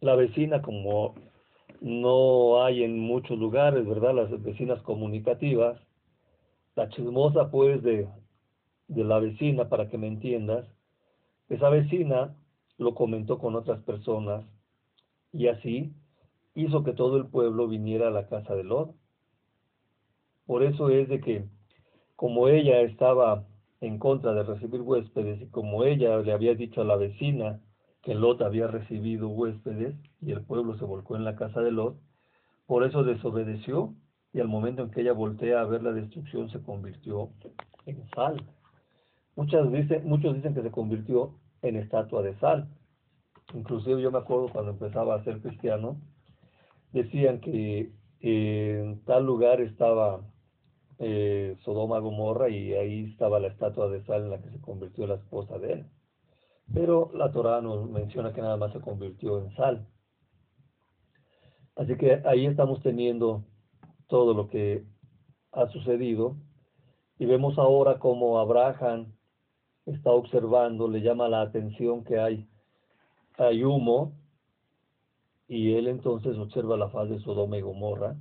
La 0.00 0.16
vecina, 0.16 0.60
como 0.62 1.14
no 1.80 2.62
hay 2.62 2.82
en 2.82 2.98
muchos 2.98 3.38
lugares, 3.38 3.86
¿verdad? 3.86 4.14
Las 4.14 4.42
vecinas 4.42 4.82
comunicativas, 4.82 5.80
la 6.74 6.88
chismosa 6.88 7.50
pues 7.50 7.82
de, 7.82 8.08
de 8.88 9.04
la 9.04 9.18
vecina, 9.18 9.68
para 9.68 9.88
que 9.88 9.98
me 9.98 10.08
entiendas, 10.08 10.66
esa 11.48 11.68
vecina 11.68 12.36
lo 12.78 12.94
comentó 12.94 13.38
con 13.38 13.54
otras 13.56 13.80
personas 13.82 14.44
y 15.32 15.48
así 15.48 15.92
hizo 16.54 16.84
que 16.84 16.92
todo 16.92 17.16
el 17.16 17.26
pueblo 17.26 17.68
viniera 17.68 18.08
a 18.08 18.10
la 18.10 18.28
casa 18.28 18.54
de 18.54 18.64
Lot. 18.64 18.94
Por 20.46 20.62
eso 20.62 20.88
es 20.90 21.08
de 21.08 21.20
que 21.20 21.44
como 22.16 22.48
ella 22.48 22.80
estaba 22.80 23.44
en 23.80 23.98
contra 23.98 24.32
de 24.34 24.42
recibir 24.42 24.82
huéspedes 24.82 25.40
y 25.40 25.46
como 25.46 25.84
ella 25.84 26.18
le 26.18 26.32
había 26.32 26.54
dicho 26.54 26.82
a 26.82 26.84
la 26.84 26.96
vecina 26.96 27.60
que 28.02 28.14
Lot 28.14 28.42
había 28.42 28.66
recibido 28.66 29.28
huéspedes 29.28 29.94
y 30.20 30.32
el 30.32 30.42
pueblo 30.42 30.76
se 30.76 30.84
volcó 30.84 31.16
en 31.16 31.24
la 31.24 31.36
casa 31.36 31.60
de 31.60 31.70
Lot, 31.70 31.96
por 32.66 32.84
eso 32.84 33.04
desobedeció 33.04 33.94
y 34.32 34.40
al 34.40 34.48
momento 34.48 34.82
en 34.82 34.90
que 34.90 35.00
ella 35.00 35.12
voltea 35.12 35.60
a 35.60 35.64
ver 35.64 35.82
la 35.82 35.92
destrucción 35.92 36.50
se 36.50 36.62
convirtió 36.62 37.30
en 37.86 38.08
sal. 38.10 38.44
Muchas 39.36 39.66
muchos 40.04 40.34
dicen 40.34 40.54
que 40.54 40.62
se 40.62 40.70
convirtió 40.70 41.34
en 41.62 41.76
estatua 41.76 42.22
de 42.22 42.38
sal. 42.38 42.68
Inclusive 43.54 44.00
yo 44.00 44.10
me 44.10 44.18
acuerdo 44.18 44.48
cuando 44.52 44.72
empezaba 44.72 45.14
a 45.14 45.24
ser 45.24 45.40
cristiano, 45.40 45.96
decían 46.92 47.40
que 47.40 47.92
en 48.20 49.04
tal 49.04 49.24
lugar 49.24 49.60
estaba 49.60 50.20
eh, 50.98 51.56
Sodoma 51.64 51.98
Gomorra 51.98 52.50
y 52.50 52.74
ahí 52.74 53.04
estaba 53.10 53.40
la 53.40 53.48
estatua 53.48 53.88
de 53.88 54.04
sal 54.04 54.24
en 54.24 54.30
la 54.30 54.42
que 54.42 54.50
se 54.50 54.60
convirtió 54.60 55.06
la 55.06 55.14
esposa 55.14 55.58
de 55.58 55.72
él. 55.72 55.86
Pero 56.72 57.10
la 57.14 57.32
Torah 57.32 57.60
nos 57.60 57.88
menciona 57.88 58.32
que 58.32 58.42
nada 58.42 58.56
más 58.56 58.72
se 58.72 58.80
convirtió 58.80 59.38
en 59.38 59.54
sal. 59.56 59.88
Así 61.74 61.96
que 61.96 62.22
ahí 62.26 62.46
estamos 62.46 62.82
teniendo 62.82 63.44
todo 64.08 64.34
lo 64.34 64.48
que 64.48 64.84
ha 65.52 65.66
sucedido 65.68 66.36
y 67.18 67.24
vemos 67.24 67.58
ahora 67.58 67.98
cómo 67.98 68.38
Abraham 68.38 69.14
está 69.86 70.10
observando, 70.10 70.88
le 70.88 71.00
llama 71.00 71.28
la 71.28 71.42
atención 71.42 72.04
que 72.04 72.18
hay, 72.18 72.48
hay 73.38 73.64
humo, 73.64 74.19
y 75.50 75.74
él 75.74 75.88
entonces 75.88 76.38
observa 76.38 76.76
la 76.76 76.90
faz 76.90 77.10
de 77.10 77.18
Sodoma 77.18 77.58
y 77.58 77.60
Gomorra, 77.60 78.14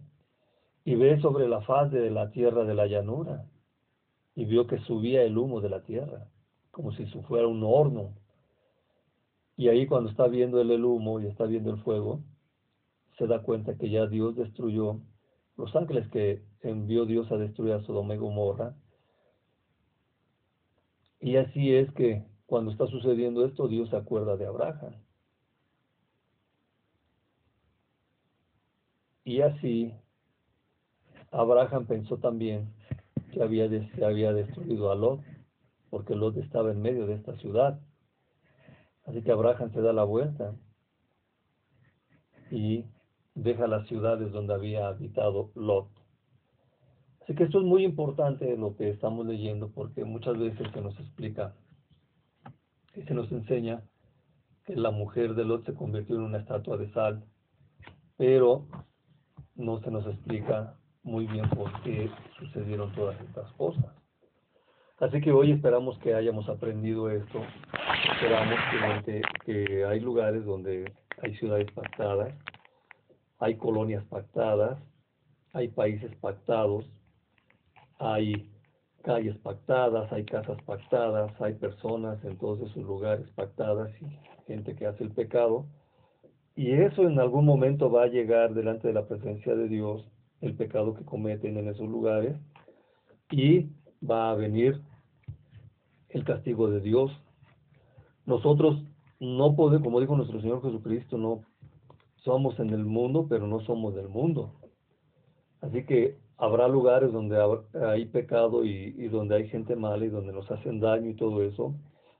y 0.83 0.95
ve 0.95 1.21
sobre 1.21 1.47
la 1.47 1.61
faz 1.61 1.91
de 1.91 2.09
la 2.09 2.31
tierra 2.31 2.63
de 2.63 2.73
la 2.73 2.87
llanura, 2.87 3.45
y 4.33 4.45
vio 4.45 4.65
que 4.65 4.79
subía 4.79 5.21
el 5.21 5.37
humo 5.37 5.61
de 5.61 5.69
la 5.69 5.83
tierra, 5.83 6.25
como 6.71 6.91
si 6.91 7.05
fuera 7.05 7.47
un 7.47 7.61
horno. 7.63 8.15
Y 9.55 9.67
ahí 9.67 9.85
cuando 9.85 10.09
está 10.09 10.27
viendo 10.27 10.59
el 10.59 10.83
humo 10.83 11.19
y 11.19 11.27
está 11.27 11.45
viendo 11.45 11.69
el 11.69 11.77
fuego, 11.83 12.21
se 13.19 13.27
da 13.27 13.43
cuenta 13.43 13.77
que 13.77 13.91
ya 13.91 14.07
Dios 14.07 14.35
destruyó 14.35 14.99
los 15.55 15.75
ángeles 15.75 16.07
que 16.07 16.41
envió 16.63 17.05
Dios 17.05 17.31
a 17.31 17.37
destruir 17.37 17.73
a 17.73 17.83
Sodoma 17.83 18.15
y 18.15 18.17
Gomorra, 18.17 18.73
y 21.21 21.35
así 21.35 21.75
es 21.75 21.91
que 21.91 22.23
cuando 22.47 22.71
está 22.71 22.87
sucediendo 22.87 23.45
esto, 23.45 23.67
Dios 23.67 23.91
se 23.91 23.97
acuerda 23.97 24.35
de 24.35 24.47
Abraham. 24.47 24.95
Y 29.29 29.41
así, 29.41 29.93
Abraham 31.29 31.85
pensó 31.85 32.17
también 32.17 32.73
que 33.31 33.43
había, 33.43 33.69
había 34.03 34.33
destruido 34.33 34.91
a 34.91 34.95
Lot, 34.95 35.21
porque 35.91 36.15
Lot 36.15 36.35
estaba 36.37 36.71
en 36.71 36.81
medio 36.81 37.05
de 37.05 37.13
esta 37.13 37.35
ciudad. 37.35 37.79
Así 39.05 39.21
que 39.21 39.31
Abraham 39.31 39.71
se 39.71 39.81
da 39.81 39.93
la 39.93 40.03
vuelta 40.03 40.55
y 42.49 42.85
deja 43.35 43.67
las 43.67 43.87
ciudades 43.87 44.31
donde 44.31 44.55
había 44.55 44.87
habitado 44.87 45.51
Lot. 45.53 45.89
Así 47.21 47.35
que 47.35 47.43
esto 47.43 47.59
es 47.59 47.65
muy 47.65 47.85
importante 47.85 48.57
lo 48.57 48.75
que 48.75 48.89
estamos 48.89 49.27
leyendo 49.27 49.69
porque 49.69 50.05
muchas 50.05 50.39
veces 50.39 50.67
se 50.73 50.81
nos 50.81 50.99
explica 50.99 51.53
y 52.95 53.03
se 53.03 53.13
nos 53.13 53.31
enseña 53.31 53.83
que 54.65 54.75
la 54.75 54.89
mujer 54.89 55.35
de 55.35 55.45
Lot 55.45 55.67
se 55.67 55.75
convirtió 55.75 56.15
en 56.15 56.23
una 56.23 56.39
estatua 56.39 56.77
de 56.77 56.91
sal, 56.93 57.23
pero 58.17 58.65
no 59.59 59.79
se 59.81 59.91
nos 59.91 60.07
explica 60.07 60.73
muy 61.03 61.27
bien 61.27 61.47
por 61.49 61.69
qué 61.81 62.09
sucedieron 62.37 62.93
todas 62.93 63.19
estas 63.21 63.51
cosas. 63.53 63.85
Así 64.99 65.21
que 65.21 65.31
hoy 65.31 65.51
esperamos 65.51 65.97
que 65.99 66.13
hayamos 66.13 66.47
aprendido 66.49 67.09
esto, 67.09 67.41
esperamos 68.13 68.59
que, 69.45 69.85
hay 69.85 69.99
lugares 69.99 70.45
donde 70.45 70.91
hay 71.21 71.35
ciudades 71.35 71.71
pactadas, 71.71 72.33
hay 73.39 73.55
colonias 73.55 74.03
pactadas, 74.05 74.77
hay 75.53 75.67
países 75.69 76.13
pactados, 76.17 76.85
hay 77.97 78.49
calles 79.03 79.37
pactadas, 79.37 80.11
hay 80.11 80.23
casas 80.25 80.61
pactadas, 80.63 81.31
hay 81.41 81.53
personas 81.53 82.23
en 82.23 82.37
todos 82.37 82.75
lugares 82.77 83.29
pactadas 83.35 83.91
y 84.01 84.05
gente 84.47 84.75
que 84.75 84.85
hace 84.85 85.03
el 85.03 85.11
pecado. 85.11 85.65
Y 86.59 86.73
eso 86.73 87.03
en 87.03 87.17
algún 87.21 87.45
momento 87.45 87.89
va 87.89 88.03
a 88.03 88.07
llegar 88.07 88.53
delante 88.53 88.89
de 88.89 88.93
la 88.93 89.07
presencia 89.07 89.55
de 89.55 89.69
Dios, 89.69 90.05
el 90.41 90.55
pecado 90.55 90.93
que 90.93 91.05
cometen 91.05 91.55
en 91.55 91.69
esos 91.69 91.87
lugares, 91.87 92.35
y 93.31 93.69
va 94.03 94.29
a 94.29 94.35
venir 94.35 94.81
el 96.09 96.25
castigo 96.25 96.69
de 96.69 96.81
Dios. 96.81 97.13
Nosotros 98.25 98.83
no 99.21 99.55
podemos, 99.55 99.85
como 99.85 100.01
dijo 100.01 100.17
nuestro 100.17 100.41
Señor 100.41 100.61
Jesucristo, 100.61 101.17
no 101.17 101.45
somos 102.25 102.59
en 102.59 102.71
el 102.71 102.83
mundo, 102.83 103.27
pero 103.29 103.47
no 103.47 103.61
somos 103.61 103.95
del 103.95 104.09
mundo. 104.09 104.51
Así 105.61 105.85
que 105.85 106.17
habrá 106.35 106.67
lugares 106.67 107.13
donde 107.13 107.37
hay 107.87 108.03
pecado 108.07 108.65
y, 108.65 109.07
donde 109.07 109.37
hay 109.37 109.47
gente 109.47 109.77
mala 109.77 110.03
y 110.03 110.09
donde 110.09 110.33
nos 110.33 110.51
hacen 110.51 110.81
daño 110.81 111.09
y 111.09 111.15
todo 111.15 111.41
eso, 111.41 111.73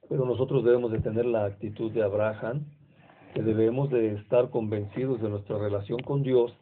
pero 0.08 0.24
nosotros 0.24 0.64
debemos 0.64 0.94
de 0.94 1.02
tener 1.02 1.26
la 1.26 1.44
actitud 1.44 1.92
de 1.92 2.04
Abraham, 2.04 2.64
que 3.34 3.42
debemos 3.42 3.90
de 3.90 4.16
estar 4.16 4.50
convencidos 4.50 5.22
de 5.22 5.30
nuestra 5.30 5.58
relación 5.58 6.00
con 6.00 6.24
Dios 6.24 6.56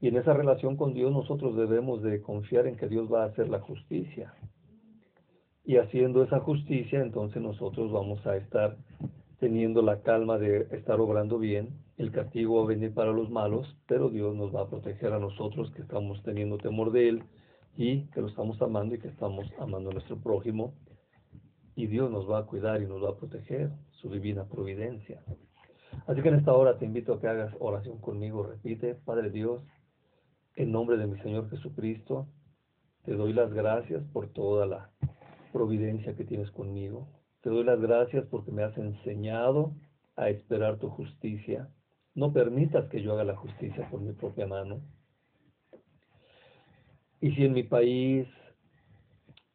y 0.00 0.08
en 0.08 0.16
esa 0.16 0.32
relación 0.32 0.76
con 0.76 0.94
Dios 0.94 1.12
nosotros 1.12 1.56
debemos 1.56 2.02
de 2.02 2.20
confiar 2.20 2.66
en 2.66 2.76
que 2.76 2.88
Dios 2.88 3.12
va 3.12 3.22
a 3.22 3.26
hacer 3.26 3.48
la 3.48 3.60
justicia. 3.60 4.34
Y 5.64 5.78
haciendo 5.78 6.22
esa 6.22 6.40
justicia, 6.40 7.00
entonces 7.00 7.40
nosotros 7.40 7.90
vamos 7.90 8.26
a 8.26 8.36
estar 8.36 8.76
teniendo 9.38 9.80
la 9.82 10.02
calma 10.02 10.38
de 10.38 10.68
estar 10.72 11.00
obrando 11.00 11.38
bien 11.38 11.84
el 11.96 12.10
castigo 12.10 12.56
va 12.56 12.64
a 12.64 12.66
venir 12.66 12.92
para 12.92 13.12
los 13.12 13.30
malos, 13.30 13.76
pero 13.86 14.10
Dios 14.10 14.34
nos 14.34 14.54
va 14.54 14.62
a 14.62 14.68
proteger 14.68 15.12
a 15.12 15.20
nosotros 15.20 15.70
que 15.72 15.82
estamos 15.82 16.20
teniendo 16.24 16.58
temor 16.58 16.90
de 16.90 17.08
Él 17.08 17.22
y 17.76 18.06
que 18.08 18.20
lo 18.20 18.26
estamos 18.26 18.60
amando 18.62 18.96
y 18.96 18.98
que 18.98 19.08
estamos 19.08 19.46
amando 19.60 19.90
a 19.90 19.92
nuestro 19.92 20.16
prójimo 20.16 20.74
y 21.76 21.86
Dios 21.86 22.10
nos 22.10 22.28
va 22.28 22.40
a 22.40 22.46
cuidar 22.46 22.82
y 22.82 22.86
nos 22.86 23.02
va 23.02 23.10
a 23.10 23.16
proteger, 23.16 23.70
su 23.92 24.10
divina 24.10 24.44
providencia. 24.44 25.22
Así 26.06 26.22
que 26.22 26.28
en 26.28 26.36
esta 26.36 26.52
hora 26.52 26.78
te 26.78 26.84
invito 26.84 27.14
a 27.14 27.20
que 27.20 27.28
hagas 27.28 27.54
oración 27.58 27.98
conmigo. 27.98 28.42
Repite, 28.42 28.94
Padre 28.94 29.30
Dios, 29.30 29.62
en 30.56 30.72
nombre 30.72 30.96
de 30.96 31.06
mi 31.06 31.18
Señor 31.20 31.48
Jesucristo, 31.50 32.28
te 33.04 33.14
doy 33.14 33.32
las 33.32 33.52
gracias 33.52 34.02
por 34.12 34.28
toda 34.28 34.66
la 34.66 34.90
providencia 35.52 36.16
que 36.16 36.24
tienes 36.24 36.50
conmigo. 36.50 37.08
Te 37.42 37.50
doy 37.50 37.64
las 37.64 37.80
gracias 37.80 38.24
porque 38.26 38.50
me 38.50 38.62
has 38.62 38.76
enseñado 38.78 39.74
a 40.16 40.30
esperar 40.30 40.78
tu 40.78 40.88
justicia. 40.90 41.68
No 42.14 42.32
permitas 42.32 42.88
que 42.88 43.02
yo 43.02 43.12
haga 43.12 43.24
la 43.24 43.36
justicia 43.36 43.88
por 43.90 44.00
mi 44.00 44.12
propia 44.12 44.46
mano. 44.46 44.80
Y 47.20 47.32
si 47.32 47.44
en 47.44 47.52
mi 47.52 47.62
país, 47.62 48.28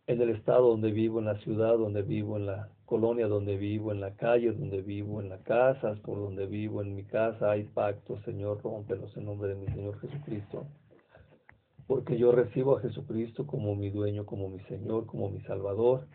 en 0.09 0.19
el 0.19 0.31
estado 0.31 0.69
donde 0.69 0.91
vivo, 0.91 1.19
en 1.19 1.25
la 1.25 1.37
ciudad 1.37 1.77
donde 1.77 2.01
vivo, 2.01 2.35
en 2.37 2.47
la 2.47 2.69
colonia 2.85 3.27
donde 3.27 3.57
vivo, 3.57 3.91
en 3.91 4.01
la 4.01 4.15
calle 4.15 4.51
donde 4.51 4.81
vivo, 4.81 5.21
en 5.21 5.29
las 5.29 5.41
casas 5.41 5.99
por 5.99 6.17
donde 6.17 6.47
vivo, 6.47 6.81
en 6.81 6.95
mi 6.95 7.03
casa 7.03 7.51
hay 7.51 7.65
pactos, 7.65 8.19
Señor, 8.23 8.59
rómpelos 8.63 9.15
en 9.15 9.25
nombre 9.25 9.49
de 9.49 9.55
mi 9.55 9.67
Señor 9.67 9.99
Jesucristo. 9.99 10.65
Porque 11.85 12.17
yo 12.17 12.31
recibo 12.31 12.75
a 12.75 12.81
Jesucristo 12.81 13.45
como 13.45 13.75
mi 13.75 13.91
dueño, 13.91 14.25
como 14.25 14.49
mi 14.49 14.59
Señor, 14.61 15.05
como 15.05 15.29
mi 15.29 15.41
Salvador. 15.41 16.07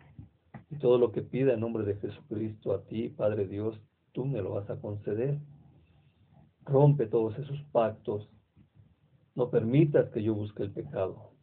Y 0.69 0.75
todo 0.75 0.97
lo 0.97 1.13
que 1.13 1.21
pida 1.21 1.53
en 1.53 1.61
nombre 1.61 1.85
de 1.85 1.95
Jesucristo 1.95 2.73
a 2.73 2.81
ti, 2.83 3.07
Padre 3.07 3.47
Dios, 3.47 3.79
tú 4.11 4.25
me 4.25 4.41
lo 4.41 4.55
vas 4.55 4.69
a 4.69 4.75
conceder. 4.75 5.39
Rompe 6.65 7.07
todos 7.07 7.39
esos 7.39 7.61
pactos. 7.71 8.27
No 9.35 9.49
permitas 9.49 10.09
que 10.09 10.21
yo 10.21 10.35
busque 10.35 10.63
el 10.63 10.71
pecado. 10.71 11.34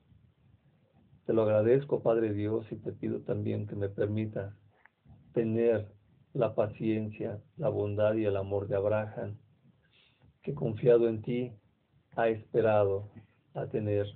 Te 1.26 1.32
lo 1.32 1.42
agradezco, 1.42 2.02
Padre 2.02 2.32
Dios, 2.32 2.66
y 2.72 2.76
te 2.76 2.92
pido 2.92 3.20
también 3.20 3.66
que 3.66 3.76
me 3.76 3.88
permitas 3.88 4.54
tener 5.32 5.86
la 6.34 6.54
paciencia, 6.54 7.40
la 7.56 7.68
bondad 7.68 8.14
y 8.14 8.24
el 8.24 8.36
amor 8.36 8.66
de 8.66 8.76
Abraham, 8.76 9.36
que 10.42 10.54
confiado 10.54 11.08
en 11.08 11.22
ti 11.22 11.52
ha 12.16 12.28
esperado 12.28 13.08
a 13.54 13.66
tener 13.66 14.06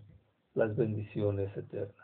las 0.54 0.74
bendiciones 0.74 1.54
eternas. 1.56 1.94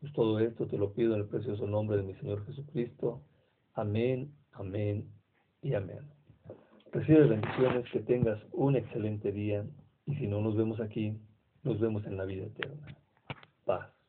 Pues 0.00 0.12
todo 0.12 0.40
esto 0.40 0.66
te 0.66 0.76
lo 0.76 0.92
pido 0.92 1.14
en 1.14 1.20
el 1.20 1.28
precioso 1.28 1.66
nombre 1.66 1.96
de 1.96 2.02
mi 2.02 2.14
Señor 2.16 2.44
Jesucristo. 2.46 3.22
Amén, 3.74 4.34
amén 4.52 5.08
y 5.62 5.74
amén. 5.74 6.00
Recibe 6.92 7.26
bendiciones, 7.26 7.90
que 7.90 8.00
tengas 8.00 8.38
un 8.52 8.76
excelente 8.76 9.32
día 9.32 9.64
y 10.04 10.16
si 10.16 10.26
no 10.26 10.40
nos 10.40 10.56
vemos 10.56 10.80
aquí, 10.80 11.16
nos 11.62 11.80
vemos 11.80 12.04
en 12.04 12.16
la 12.16 12.24
vida 12.24 12.46
eterna. 12.46 12.86
Paz. 13.64 14.01